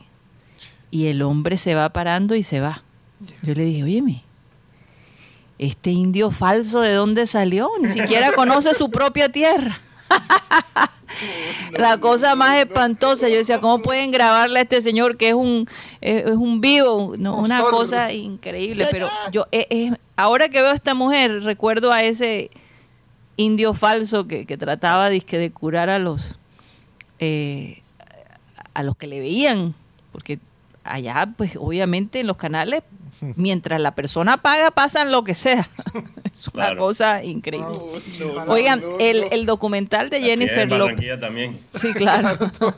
[0.91, 2.83] Y el hombre se va parando y se va.
[3.41, 4.23] Yo le dije, óyeme,
[5.59, 7.69] este indio falso, ¿de dónde salió?
[7.81, 9.79] Ni siquiera conoce su propia tierra.
[11.71, 15.67] La cosa más espantosa, yo decía, ¿cómo pueden grabarle a este señor que es un,
[16.01, 17.13] es, es un vivo?
[17.17, 18.87] No, una cosa increíble.
[18.91, 22.51] Pero yo, eh, eh, ahora que veo a esta mujer, recuerdo a ese
[23.35, 26.39] indio falso que, que trataba dizque, de curar a los,
[27.19, 27.81] eh,
[28.73, 29.75] a los que le veían.
[30.11, 30.39] Porque
[30.83, 32.83] allá, pues obviamente en los canales,
[33.35, 35.67] mientras la persona paga, pasan lo que sea.
[36.33, 36.77] es una Claro.
[36.79, 37.75] cosa increíble.
[38.47, 41.19] Oigan, el, el documental de Así Jennifer en López.
[41.19, 41.59] También.
[41.73, 42.37] Sí, claro.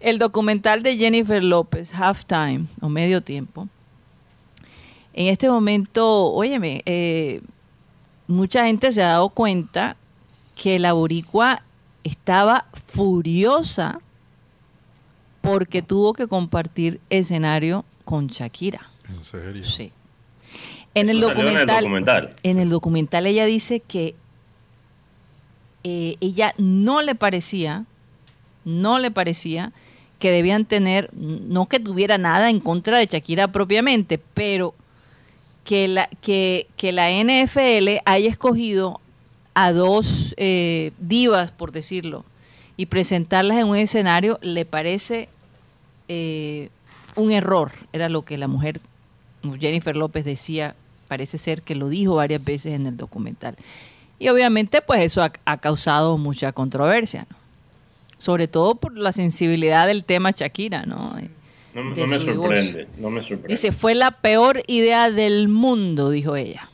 [0.00, 3.66] El documental de Jennifer López, Halftime, o Medio Tiempo.
[5.12, 7.40] En este momento, óyeme, eh,
[8.28, 9.96] mucha gente se ha dado cuenta
[10.54, 11.64] que la boricua
[12.04, 13.98] estaba furiosa
[15.40, 18.88] porque tuvo que compartir escenario con Shakira.
[19.08, 19.64] En serio.
[19.64, 19.92] Sí.
[20.94, 22.30] En el en documental.
[22.42, 24.14] en el documental ella dice que
[25.84, 27.84] eh, ella no le parecía,
[28.64, 29.72] no le parecía
[30.18, 34.74] que debían tener, no que tuviera nada en contra de Shakira propiamente, pero
[35.64, 39.00] que la, que, que la NFL haya escogido
[39.54, 42.24] a dos eh, divas, por decirlo,
[42.76, 45.28] y presentarlas en un escenario, le parece
[46.08, 46.70] eh,
[47.16, 47.72] un error.
[47.92, 48.80] Era lo que la mujer,
[49.60, 50.74] Jennifer López, decía,
[51.08, 53.56] parece ser que lo dijo varias veces en el documental.
[54.18, 57.36] Y obviamente, pues eso ha, ha causado mucha controversia, ¿no?
[58.18, 60.98] Sobre todo por la sensibilidad del tema Shakira, ¿no?
[61.74, 63.46] No, me sorprende, no me sorprende.
[63.48, 66.68] Dice, fue la peor idea del mundo, dijo ella.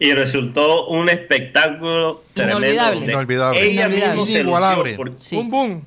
[0.00, 2.60] y resultó un espectáculo tremendo.
[2.60, 3.04] Inolvidable.
[3.04, 3.60] Inolvidable.
[3.60, 4.94] Ella Inolvidable.
[4.94, 5.36] por- Sí.
[5.44, 5.82] Boom,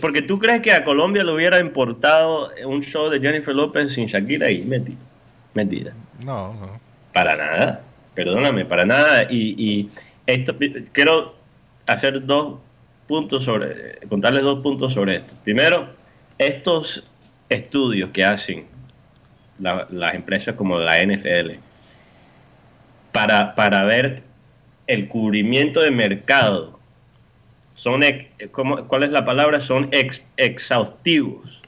[0.00, 4.06] porque tú crees que a Colombia le hubiera importado un show de Jennifer López sin
[4.06, 4.96] Shakira y mentira.
[5.54, 5.92] Mentira.
[6.24, 6.80] No, no.
[7.12, 7.82] Para nada.
[8.14, 9.24] Perdóname, para nada.
[9.30, 9.90] Y, y
[10.26, 10.54] esto
[10.92, 11.34] quiero
[11.86, 12.58] hacer dos
[13.06, 15.32] puntos sobre, contarles dos puntos sobre esto.
[15.44, 15.88] Primero,
[16.38, 17.04] estos
[17.48, 18.66] estudios que hacen
[19.58, 21.58] la- las empresas como la NFL
[23.12, 24.22] para, para ver
[24.86, 26.78] el cubrimiento de mercado
[27.74, 29.60] son ex- ¿cómo- ¿cuál es la palabra?
[29.60, 31.60] Son ex- exhaustivos.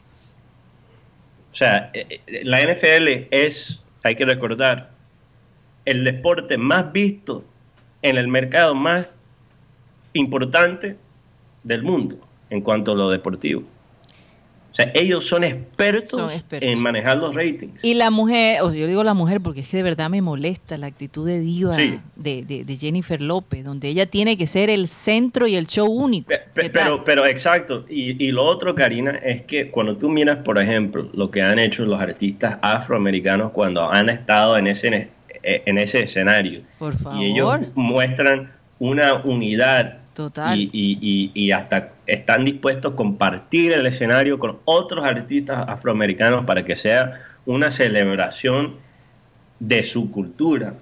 [1.54, 4.90] O sea, eh, eh, la NFL es, hay que recordar,
[5.84, 7.44] el deporte más visto
[8.02, 9.08] en el mercado más
[10.14, 10.96] importante
[11.62, 12.16] del mundo
[12.50, 13.62] en cuanto a lo deportivo.
[14.74, 17.78] O sea, ellos son expertos, en manejar los ratings.
[17.84, 20.76] Y la mujer, o yo digo la mujer porque es que de verdad me molesta
[20.76, 21.76] la actitud de diva
[22.16, 26.32] de, Jennifer López, donde ella tiene que ser el centro y el show único.
[26.54, 27.84] Pero, pero, exacto.
[27.88, 31.60] Y, y, lo otro, Karina, es que cuando tú miras, por ejemplo, lo que han
[31.60, 35.08] hecho los artistas afroamericanos cuando han estado en ese,
[35.44, 36.62] en ese escenario.
[36.80, 37.22] Por favor.
[37.22, 38.50] Y ellos muestran
[38.80, 40.56] una unidad Total.
[40.72, 47.20] Y, hasta están dispuestos a compartir el escenario con otros artistas afroamericanos para que sea
[47.46, 48.76] una celebración
[49.58, 50.74] de su cultura.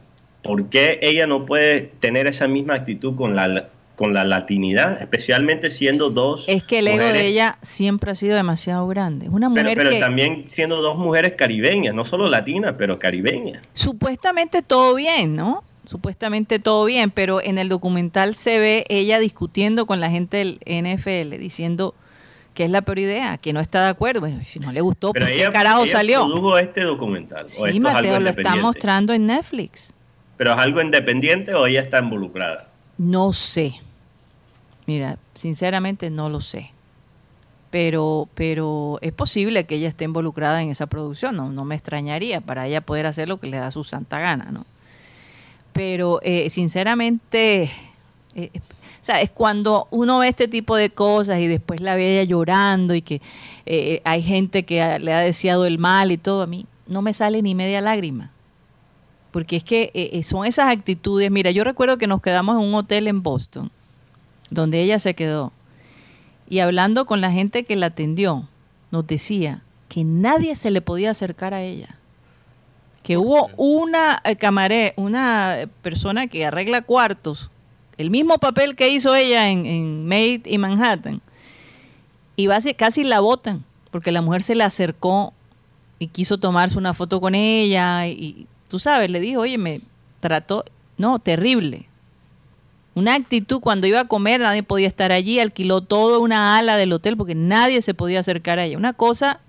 [0.43, 5.71] ¿Por qué ella no puede tener esa misma actitud con la, con la latinidad, especialmente
[5.71, 9.27] siendo dos Es que el ego de ella siempre ha sido demasiado grande.
[9.27, 13.63] Es una mujer pero, pero también siendo dos mujeres caribeñas, no solo latinas, pero caribeñas.
[13.73, 15.63] Supuestamente todo bien, ¿no?
[15.87, 20.61] Supuestamente todo bien, pero en el documental se ve ella discutiendo con la gente del
[20.67, 21.95] NFL, diciendo
[22.55, 24.21] que es la peor idea, que no está de acuerdo.
[24.21, 26.27] Bueno, si no le gustó, ¿por qué carajo salió?
[26.27, 27.49] produjo este documental?
[27.49, 29.93] Sí, Mateo, lo está mostrando en Netflix.
[30.37, 32.69] ¿Pero es algo independiente o ella está involucrada?
[32.99, 33.75] No sé.
[34.87, 36.71] Mira, sinceramente no lo sé.
[37.71, 42.43] Pero, pero es posible que ella esté involucrada en esa producción, no, no me extrañaría
[42.43, 44.67] para ella poder hacer lo que le da su santa gana, ¿no?
[45.73, 47.71] Pero eh, sinceramente,
[48.35, 52.21] eh, o sea, es cuando uno ve este tipo de cosas y después la ve
[52.21, 53.21] ella llorando y que
[53.67, 57.15] eh, hay gente que le ha deseado el mal y todo, a mí no me
[57.15, 58.31] sale ni media lágrima.
[59.31, 61.31] Porque es que son esas actitudes.
[61.31, 63.71] Mira, yo recuerdo que nos quedamos en un hotel en Boston,
[64.51, 65.53] donde ella se quedó.
[66.51, 68.47] Y hablando con la gente que la atendió,
[68.91, 71.97] nos decía que nadie se le podía acercar a ella
[73.03, 77.51] que hubo una eh, camaré, una persona que arregla cuartos,
[77.99, 81.21] el mismo papel que hizo ella en, en Maid y Manhattan,
[82.37, 85.33] y casi la botan, porque la mujer se le acercó
[85.99, 89.81] y quiso tomarse una foto con ella, y, tú sabes, le dijo, oye, me
[90.21, 90.65] trató,
[90.97, 91.89] no, terrible.
[92.95, 96.93] Una actitud cuando iba a comer, nadie podía estar allí, alquiló toda una ala del
[96.93, 98.77] hotel porque nadie se podía acercar a ella.
[98.77, 99.41] Una cosa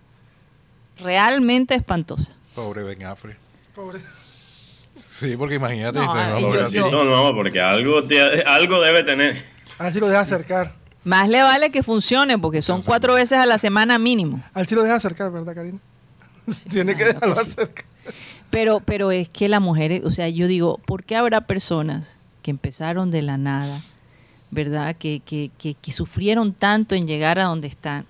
[0.98, 2.34] realmente espantosa.
[2.56, 3.43] Pobre Ben Affleck.
[3.76, 4.00] Pobre.
[4.96, 6.00] Sí, porque imagínate.
[6.00, 8.02] No, no, porque algo,
[8.46, 9.46] algo debe tener.
[9.80, 10.76] Al sí lo deja acercar.
[11.04, 14.42] Más le vale que funcione, porque son cuatro veces a la semana mínimo.
[14.54, 15.80] Al sí lo deja acercar, ¿verdad, Karina?
[16.70, 17.86] Tiene que dejarlo acercar.
[18.52, 22.52] Pero, pero es que la mujer, o sea, yo digo, ¿por qué habrá personas que
[22.52, 23.82] empezaron de la nada,
[24.52, 24.96] ¿verdad?
[24.96, 28.06] Que, que, que, que sufrieron tanto en llegar a donde están.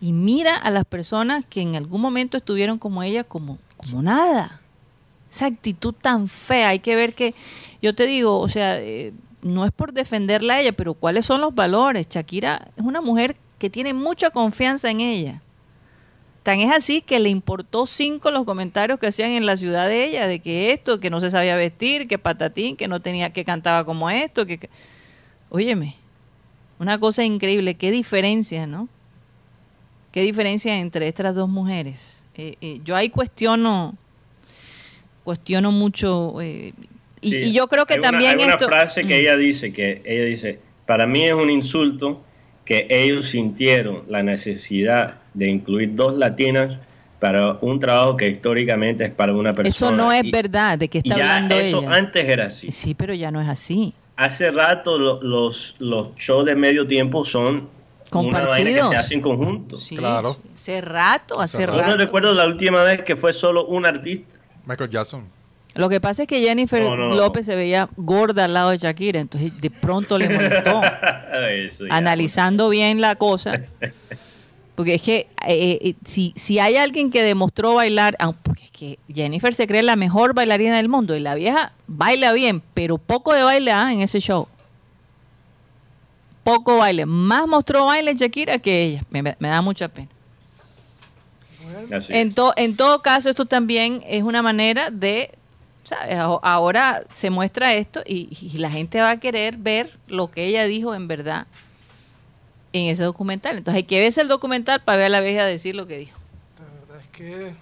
[0.00, 4.60] Y mira a las personas que en algún momento estuvieron como ella, como, como nada
[5.30, 6.70] esa actitud tan fea.
[6.70, 7.34] Hay que ver que,
[7.80, 9.12] yo te digo, o sea, eh,
[9.42, 12.08] no es por defenderla a ella, pero ¿cuáles son los valores?
[12.08, 15.42] Shakira es una mujer que tiene mucha confianza en ella.
[16.42, 20.04] Tan es así que le importó cinco los comentarios que hacían en la ciudad de
[20.04, 23.44] ella, de que esto, que no se sabía vestir, que patatín, que no tenía, que
[23.44, 24.70] cantaba como esto, que...
[25.50, 25.96] Óyeme,
[26.78, 28.88] una cosa increíble, qué diferencia, ¿no?
[30.12, 32.22] Qué diferencia entre estas dos mujeres.
[32.34, 33.96] Eh, eh, yo ahí cuestiono
[35.30, 36.40] cuestiono mucho.
[36.40, 36.72] Eh,
[37.20, 38.40] y, yo creo que también.
[38.40, 39.20] hay una frase que mm.
[39.20, 42.20] ella dice: que ella dice, para mí es un insulto
[42.64, 46.78] que ellos sintieron la necesidad de incluir dos latinas
[47.20, 49.68] para un trabajo que históricamente es para una persona.
[49.68, 52.72] Eso no es verdad, de que está hablando eso antes era así.
[52.72, 53.94] Sí, pero ya no es así.
[54.16, 57.68] Hace rato los, los shows de medio tiempo son
[58.12, 59.76] una vaina que se hace en conjunto.
[59.96, 60.36] claro.
[60.54, 61.82] Hace rato, hace rato.
[61.82, 64.39] Yo no recuerdo la última vez que fue solo un artista.
[64.70, 65.24] Michael Jackson.
[65.74, 69.60] Lo que pasa es que Jennifer López se veía gorda al lado de Shakira, entonces
[69.60, 70.80] de pronto le molestó.
[71.90, 73.62] Analizando bien la cosa.
[74.74, 78.70] Porque es que eh, eh, si, si hay alguien que demostró bailar, ah, porque es
[78.70, 82.98] que Jennifer se cree la mejor bailarina del mundo y la vieja baila bien, pero
[82.98, 84.48] poco de baile ah, en ese show.
[86.42, 87.06] Poco baile.
[87.06, 89.04] Más mostró baile Shakira que ella.
[89.10, 90.08] me da mucha pena.
[92.08, 95.30] En, en todo caso, esto también es una manera de,
[95.84, 96.16] ¿sabes?
[96.16, 100.94] Ahora se muestra esto y, la gente va a querer ver lo que ella dijo
[100.94, 101.46] en verdad
[102.72, 103.58] en ese documental.
[103.58, 106.18] Entonces hay que ver el documental para ver a la vieja decir lo que dijo.
[106.58, 107.54] La verdad es que...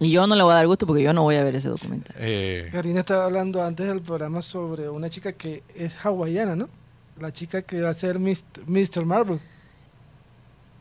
[0.00, 1.68] Y yo no le voy a dar gusto porque yo no voy a ver ese
[1.68, 2.14] documental.
[2.18, 2.68] Eh.
[2.70, 6.68] Karina estaba hablando antes del programa sobre una chica que es hawaiana, ¿no?
[7.18, 9.04] La chica que va a ser Mr.
[9.04, 9.40] Marvel.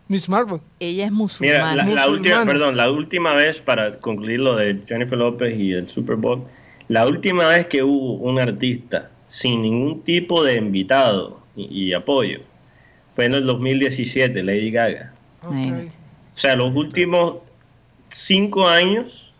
[0.08, 0.60] Miss Marvel.
[0.80, 1.84] Ella es musulmana.
[1.84, 5.90] Mira, la, última, perdón, la última vez, para concluir lo de Jennifer López y el
[5.90, 6.44] Super Bowl,
[6.88, 12.40] la última vez que hubo un artista sin ningún tipo de invitado y, apoyo
[13.16, 15.12] fue en el 2017, Lady Gaga.
[15.44, 15.88] Imagínate.
[16.36, 17.38] O sea, los últimos
[18.10, 19.32] cinco años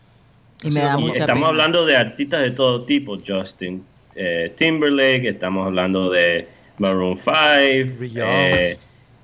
[0.62, 1.48] Y me da y mucha estamos pena.
[1.48, 3.84] hablando de artistas de todo tipo, Justin
[4.20, 6.48] eh, Timberlake, estamos hablando de
[6.78, 7.30] Maroon 5,
[8.00, 8.72] Beyoncé.
[8.72, 8.78] eh,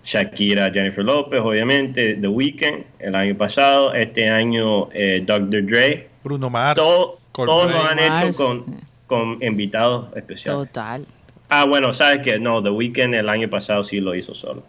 [0.05, 5.64] Shakira, Jennifer Lopez, obviamente, The Weeknd el año pasado, este año eh, Dr.
[5.66, 6.76] Dre, Bruno Mars.
[6.76, 8.64] todo, todos lo han hecho con,
[9.07, 10.68] con invitados especiales.
[10.68, 11.07] Total.
[11.48, 14.62] Ah, bueno, sabes que no, The Weeknd el año pasado sí lo hizo solo.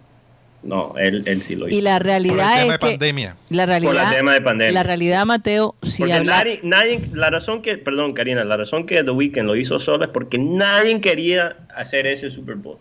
[0.64, 1.78] No, él, él sí lo hizo.
[1.78, 3.36] Y la Por el realidad tema es de que pandemia.
[3.50, 4.72] la realidad, Por el tema de pandemia.
[4.74, 8.86] la realidad, Mateo, si Porque habla, nadie, nadie- la razón que, perdón, Karina, la razón
[8.88, 12.78] que The Weeknd lo hizo solo es porque nadie quería hacer ese Super Bowl.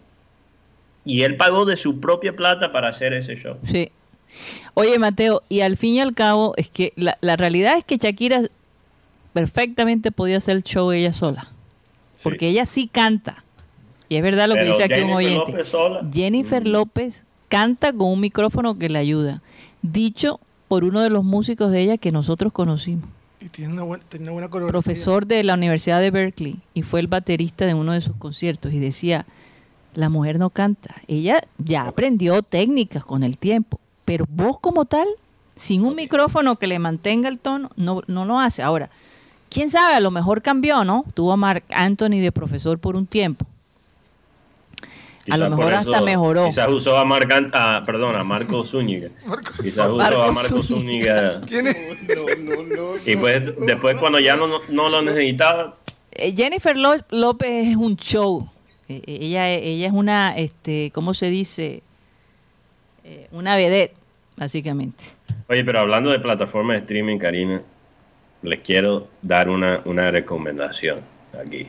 [1.05, 3.57] Y él pagó de su propia plata para hacer ese show.
[3.64, 3.90] Sí.
[4.74, 7.98] Oye, Mateo, y al fin y al cabo, es que la, la realidad es que
[7.98, 8.42] Shakira
[9.32, 11.50] perfectamente podía hacer el show ella sola.
[12.22, 13.44] Porque ella sí canta.
[14.09, 15.52] Y es verdad lo que dice aquí un Jennifer oyente.
[15.52, 16.02] López sola.
[16.02, 16.12] Mm.
[16.12, 19.42] Jennifer López canta con un micrófono que le ayuda.
[19.82, 23.09] Dicho por uno de los músicos de ella que nosotros conocimos.
[23.40, 24.80] Y tiene una buena, tiene una buena coreografía.
[24.80, 26.57] Profesor de la Universidad de Berkeley.
[26.72, 28.72] Y fue el baterista de uno de sus conciertos.
[28.72, 29.26] Y decía,
[29.95, 30.97] la mujer no canta.
[31.09, 33.80] Ella ya aprendió técnicas con el tiempo.
[34.05, 35.09] Pero vos como tal,
[35.57, 38.62] sin un micrófono que le mantenga el tono, no, no lo hace.
[38.62, 38.90] Ahora,
[39.51, 41.05] quién sabe, a lo mejor cambió, ¿no?
[41.14, 43.47] Tuvo a Mark Anthony de profesor por un tiempo.
[45.30, 46.34] A lo mejor hasta mejó.
[46.47, 49.09] Quizás usó a Marc ah, perdón, a Marco Zúñiga.
[49.62, 51.40] Quizás usó a Marco Zúñiga.
[51.40, 51.40] Zúñiga.
[51.47, 51.76] ¿Quién es?
[53.07, 55.74] Y pues después cuando ya no, no lo necesitaba,
[56.12, 58.49] Eh, Jennifer López es un show.
[58.89, 61.82] Eh, eh, ella, ella es una, este, ¿cómo se dice?
[63.05, 63.95] Eh, una vedette,
[64.37, 65.05] básicamente.
[65.49, 67.62] Oye, pero hablando de plataformas de streaming, Karina,
[68.43, 71.01] les quiero dar una, una recomendación
[71.39, 71.68] aquí.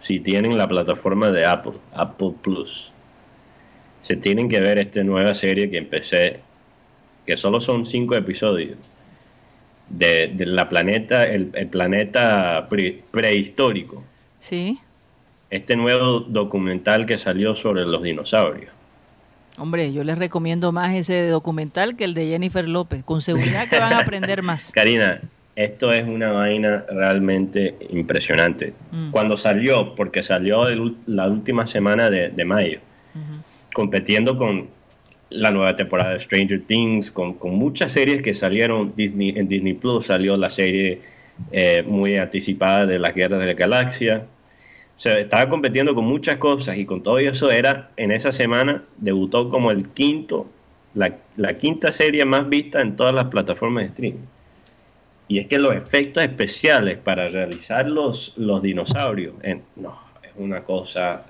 [0.00, 2.90] Si tienen la plataforma de Apple, Apple Plus,
[4.02, 6.40] se tienen que ver esta nueva serie que empecé,
[7.26, 8.76] que solo son cinco episodios,
[9.88, 14.02] de, de la planeta, el, el planeta pre- prehistórico.
[14.40, 14.78] Sí.
[15.50, 18.72] Este nuevo documental que salió sobre los dinosaurios.
[19.56, 23.04] Hombre, yo les recomiendo más ese documental que el de Jennifer López.
[23.04, 24.72] Con seguridad que van a aprender más.
[24.72, 25.20] Karina,
[25.54, 28.72] esto es una vaina realmente impresionante.
[28.90, 29.10] Mm.
[29.12, 32.80] Cuando salió, porque salió el la última semana de, de mayo,
[33.72, 34.68] compitiendo con
[35.30, 39.74] la nueva temporada de Stranger Things, con, con muchas series que salieron Disney, en Disney
[39.74, 41.00] Plus, salió la serie
[41.52, 44.26] eh, muy anticipada de las Guerras de la Galaxia.
[44.96, 48.82] O sea, estaba compitiendo con muchas cosas y con todo eso era, en esa semana,
[48.98, 50.46] debutó como el quinto,
[50.94, 54.24] la, la quinta serie más vista en todas las plataformas de streaming.
[55.26, 60.60] Y es que los efectos especiales para realizar los, los dinosaurios, en- no, es una
[60.62, 61.24] cosa...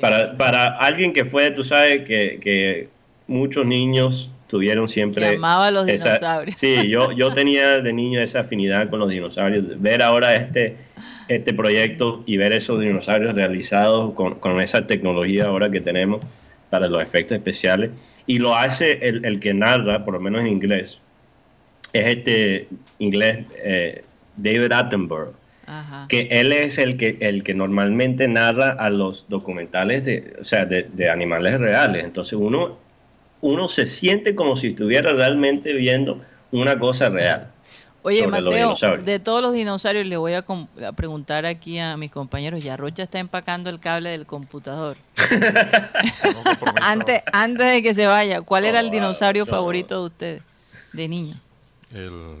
[0.00, 2.88] Para, para alguien que fue, tú sabes, que, que
[3.26, 5.30] muchos niños tuvieron siempre...
[5.30, 6.56] Que amaba a los esa- dinosaurios.
[6.58, 9.64] Sí, yo, yo tenía de niño esa afinidad con los dinosaurios.
[9.80, 10.76] Ver ahora este,
[11.28, 16.22] este proyecto y ver esos dinosaurios realizados con, con esa tecnología ahora que tenemos
[16.70, 17.90] para los efectos especiales.
[18.26, 20.98] Y lo hace el, el que narra, por lo menos en inglés,
[21.92, 22.68] es este
[22.98, 24.04] inglés eh,
[24.36, 25.34] David Attenborough
[25.66, 26.06] Ajá.
[26.08, 30.66] que él es el que el que normalmente narra a los documentales de, o sea,
[30.66, 32.04] de, de animales reales.
[32.04, 32.76] Entonces uno
[33.40, 36.20] uno se siente como si estuviera realmente viendo
[36.50, 37.48] una cosa real.
[38.06, 42.10] Oye, Mateo, de todos los dinosaurios le voy a, com- a preguntar aquí a mis
[42.10, 42.62] compañeros.
[42.62, 44.96] Ya Rocha está empacando el cable del computador.
[46.82, 49.50] Antes, antes de que se vaya, ¿cuál era el dinosaurio no.
[49.50, 50.42] favorito de ustedes,
[50.92, 51.36] de niño?
[51.92, 52.36] El,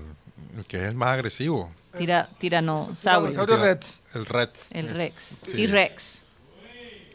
[0.58, 1.72] el que es el más agresivo.
[1.96, 3.30] Tira, tiranosaurio.
[3.30, 4.02] Dinosaurio Rex.
[4.14, 4.72] El Rex.
[4.74, 5.38] El Rex.
[5.44, 5.52] Sí.
[5.52, 6.26] T-Rex.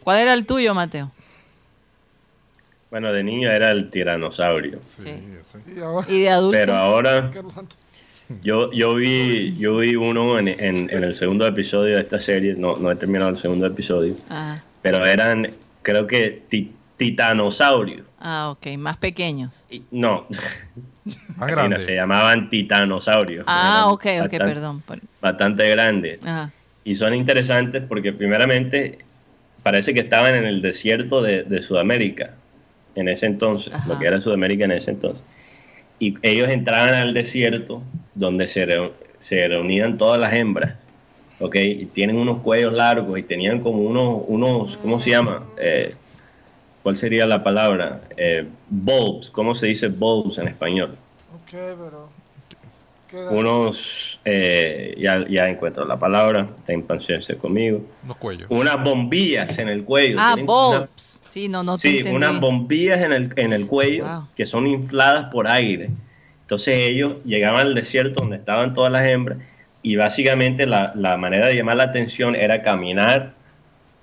[0.04, 1.12] ¿Cuál era el tuyo, Mateo?
[2.90, 5.10] Bueno, de niño era el tiranosaurio, Sí.
[5.76, 6.58] Y ahora, Y de adulto.
[6.58, 7.30] pero ahora.
[8.44, 12.56] Yo yo vi yo vi uno en, en- en el segundo episodio de esta serie,
[12.58, 14.64] no no he terminado el segundo episodio, Ajá.
[14.82, 15.52] pero eran
[15.82, 18.06] creo que ti- titanosaurios.
[18.20, 19.66] Ah, ok, más pequeños.
[19.70, 20.28] Y- No,
[21.38, 23.46] Más Karina, se llamaban titanosaurios.
[23.48, 24.82] Ah, Eran ok, ok, bastante- perdón.
[24.82, 26.26] Por- Bastante grandes.
[26.26, 26.52] Ajá.
[26.84, 29.00] Y son interesantes porque primeramente
[29.64, 32.32] parece que estaban en el desierto de, de Sudamérica
[32.96, 33.88] en ese entonces, Ajá.
[33.88, 35.24] lo que era Sudamérica en ese entonces.
[36.00, 37.82] Y ellos entraban al desierto
[38.16, 40.76] donde se, reu- se reunían todas las hembras,
[41.40, 41.56] ¿ok?
[41.56, 45.44] Y tienen unos cuellos largos y tenían como unos, unos ¿cómo se llama?
[45.58, 45.94] Eh,
[46.84, 48.02] ¿Cuál sería la palabra?
[48.16, 50.96] Eh, bulbs, ¿cómo se dice bulbs en español?
[51.36, 52.10] Ok, pero.
[53.30, 57.82] unos, eh, ya, ya encuentro la palabra, ten paciencia conmigo.
[58.04, 58.48] Unos cuellos.
[58.50, 60.18] Unas bombillas en el cuello.
[60.20, 61.22] Ah, Tienen una- bulbs.
[61.26, 62.16] Sí, no, no te Sí, entendí.
[62.18, 64.28] unas bombillas en el, en el cuello Wow.
[64.36, 65.90] que son infladas por aire.
[66.42, 69.38] Entonces ellos llegaban al desierto donde estaban todas las hembras
[69.82, 73.34] y básicamente la, la manera de llamar la atención era caminar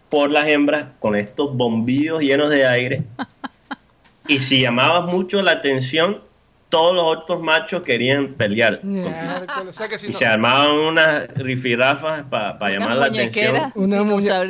[0.08, 3.02] por las hembras con estos bombillos llenos de aire.
[4.28, 6.20] y si llamabas mucho la atención,
[6.68, 8.80] todos los otros machos querían pelear.
[8.80, 9.08] contigo.
[9.08, 13.06] Miércoles, o sea que si Y no- se armaban unas rifirrafas para Unas llamar la
[13.06, 13.72] atención.
[13.76, 14.04] Una.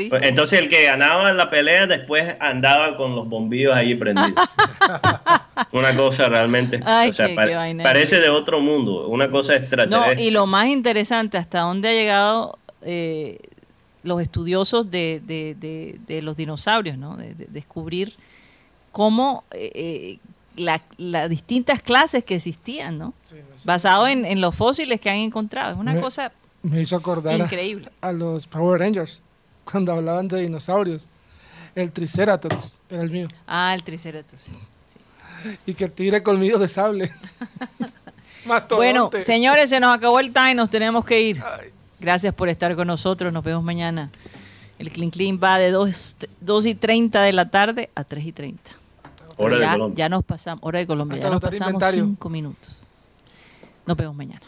[0.08, 4.32] Pues, Entonces el que ganaba la pelea después andaba con los bombillos ahí prendidos.
[5.72, 7.82] una cosa realmente, Ay, o sea, qué- pa- qué vaina.
[7.84, 10.22] parece de otro mundo, una cosa No, extraterrestre.
[10.24, 13.38] y lo más interesante, hasta dónde ha llegado eh,
[14.04, 17.16] los estudiosos de, de- de- de los dinosaurios, ¿no?
[17.16, 18.14] De, de descubrir
[18.92, 20.18] cómo eh, eh,
[20.57, 23.14] la- las distintas clases que existían, ¿no?
[23.24, 23.66] Sí, no sé.
[23.66, 25.72] Basado en, en los fósiles que han encontrado.
[25.72, 26.32] Es una Me- cosa
[26.62, 27.90] Me hizo acordar a- increíble.
[28.00, 29.22] a los Power Rangers
[29.64, 31.09] cuando hablaban de dinosaurios.
[31.74, 33.28] El Triceratops era el mío.
[33.46, 34.42] Ah, el Triceratops.
[34.42, 34.52] sí.
[35.66, 37.11] Y que el tigre colmillo de sable.
[38.70, 41.42] Bueno, señores, se nos acabó el time, nos tenemos que ir.
[41.98, 44.09] Gracias por estar con nosotros, nos vemos mañana.
[44.78, 46.16] El Clean Clean va de 2,
[46.66, 48.70] y 30 de la tarde a 3 y 30.
[49.37, 49.97] Hora ya, de Colombia.
[49.97, 52.80] ya nos pasamos, hora de Colombia, ya nos pasamos cinco minutos.
[53.87, 54.41] Nos vemos mañana.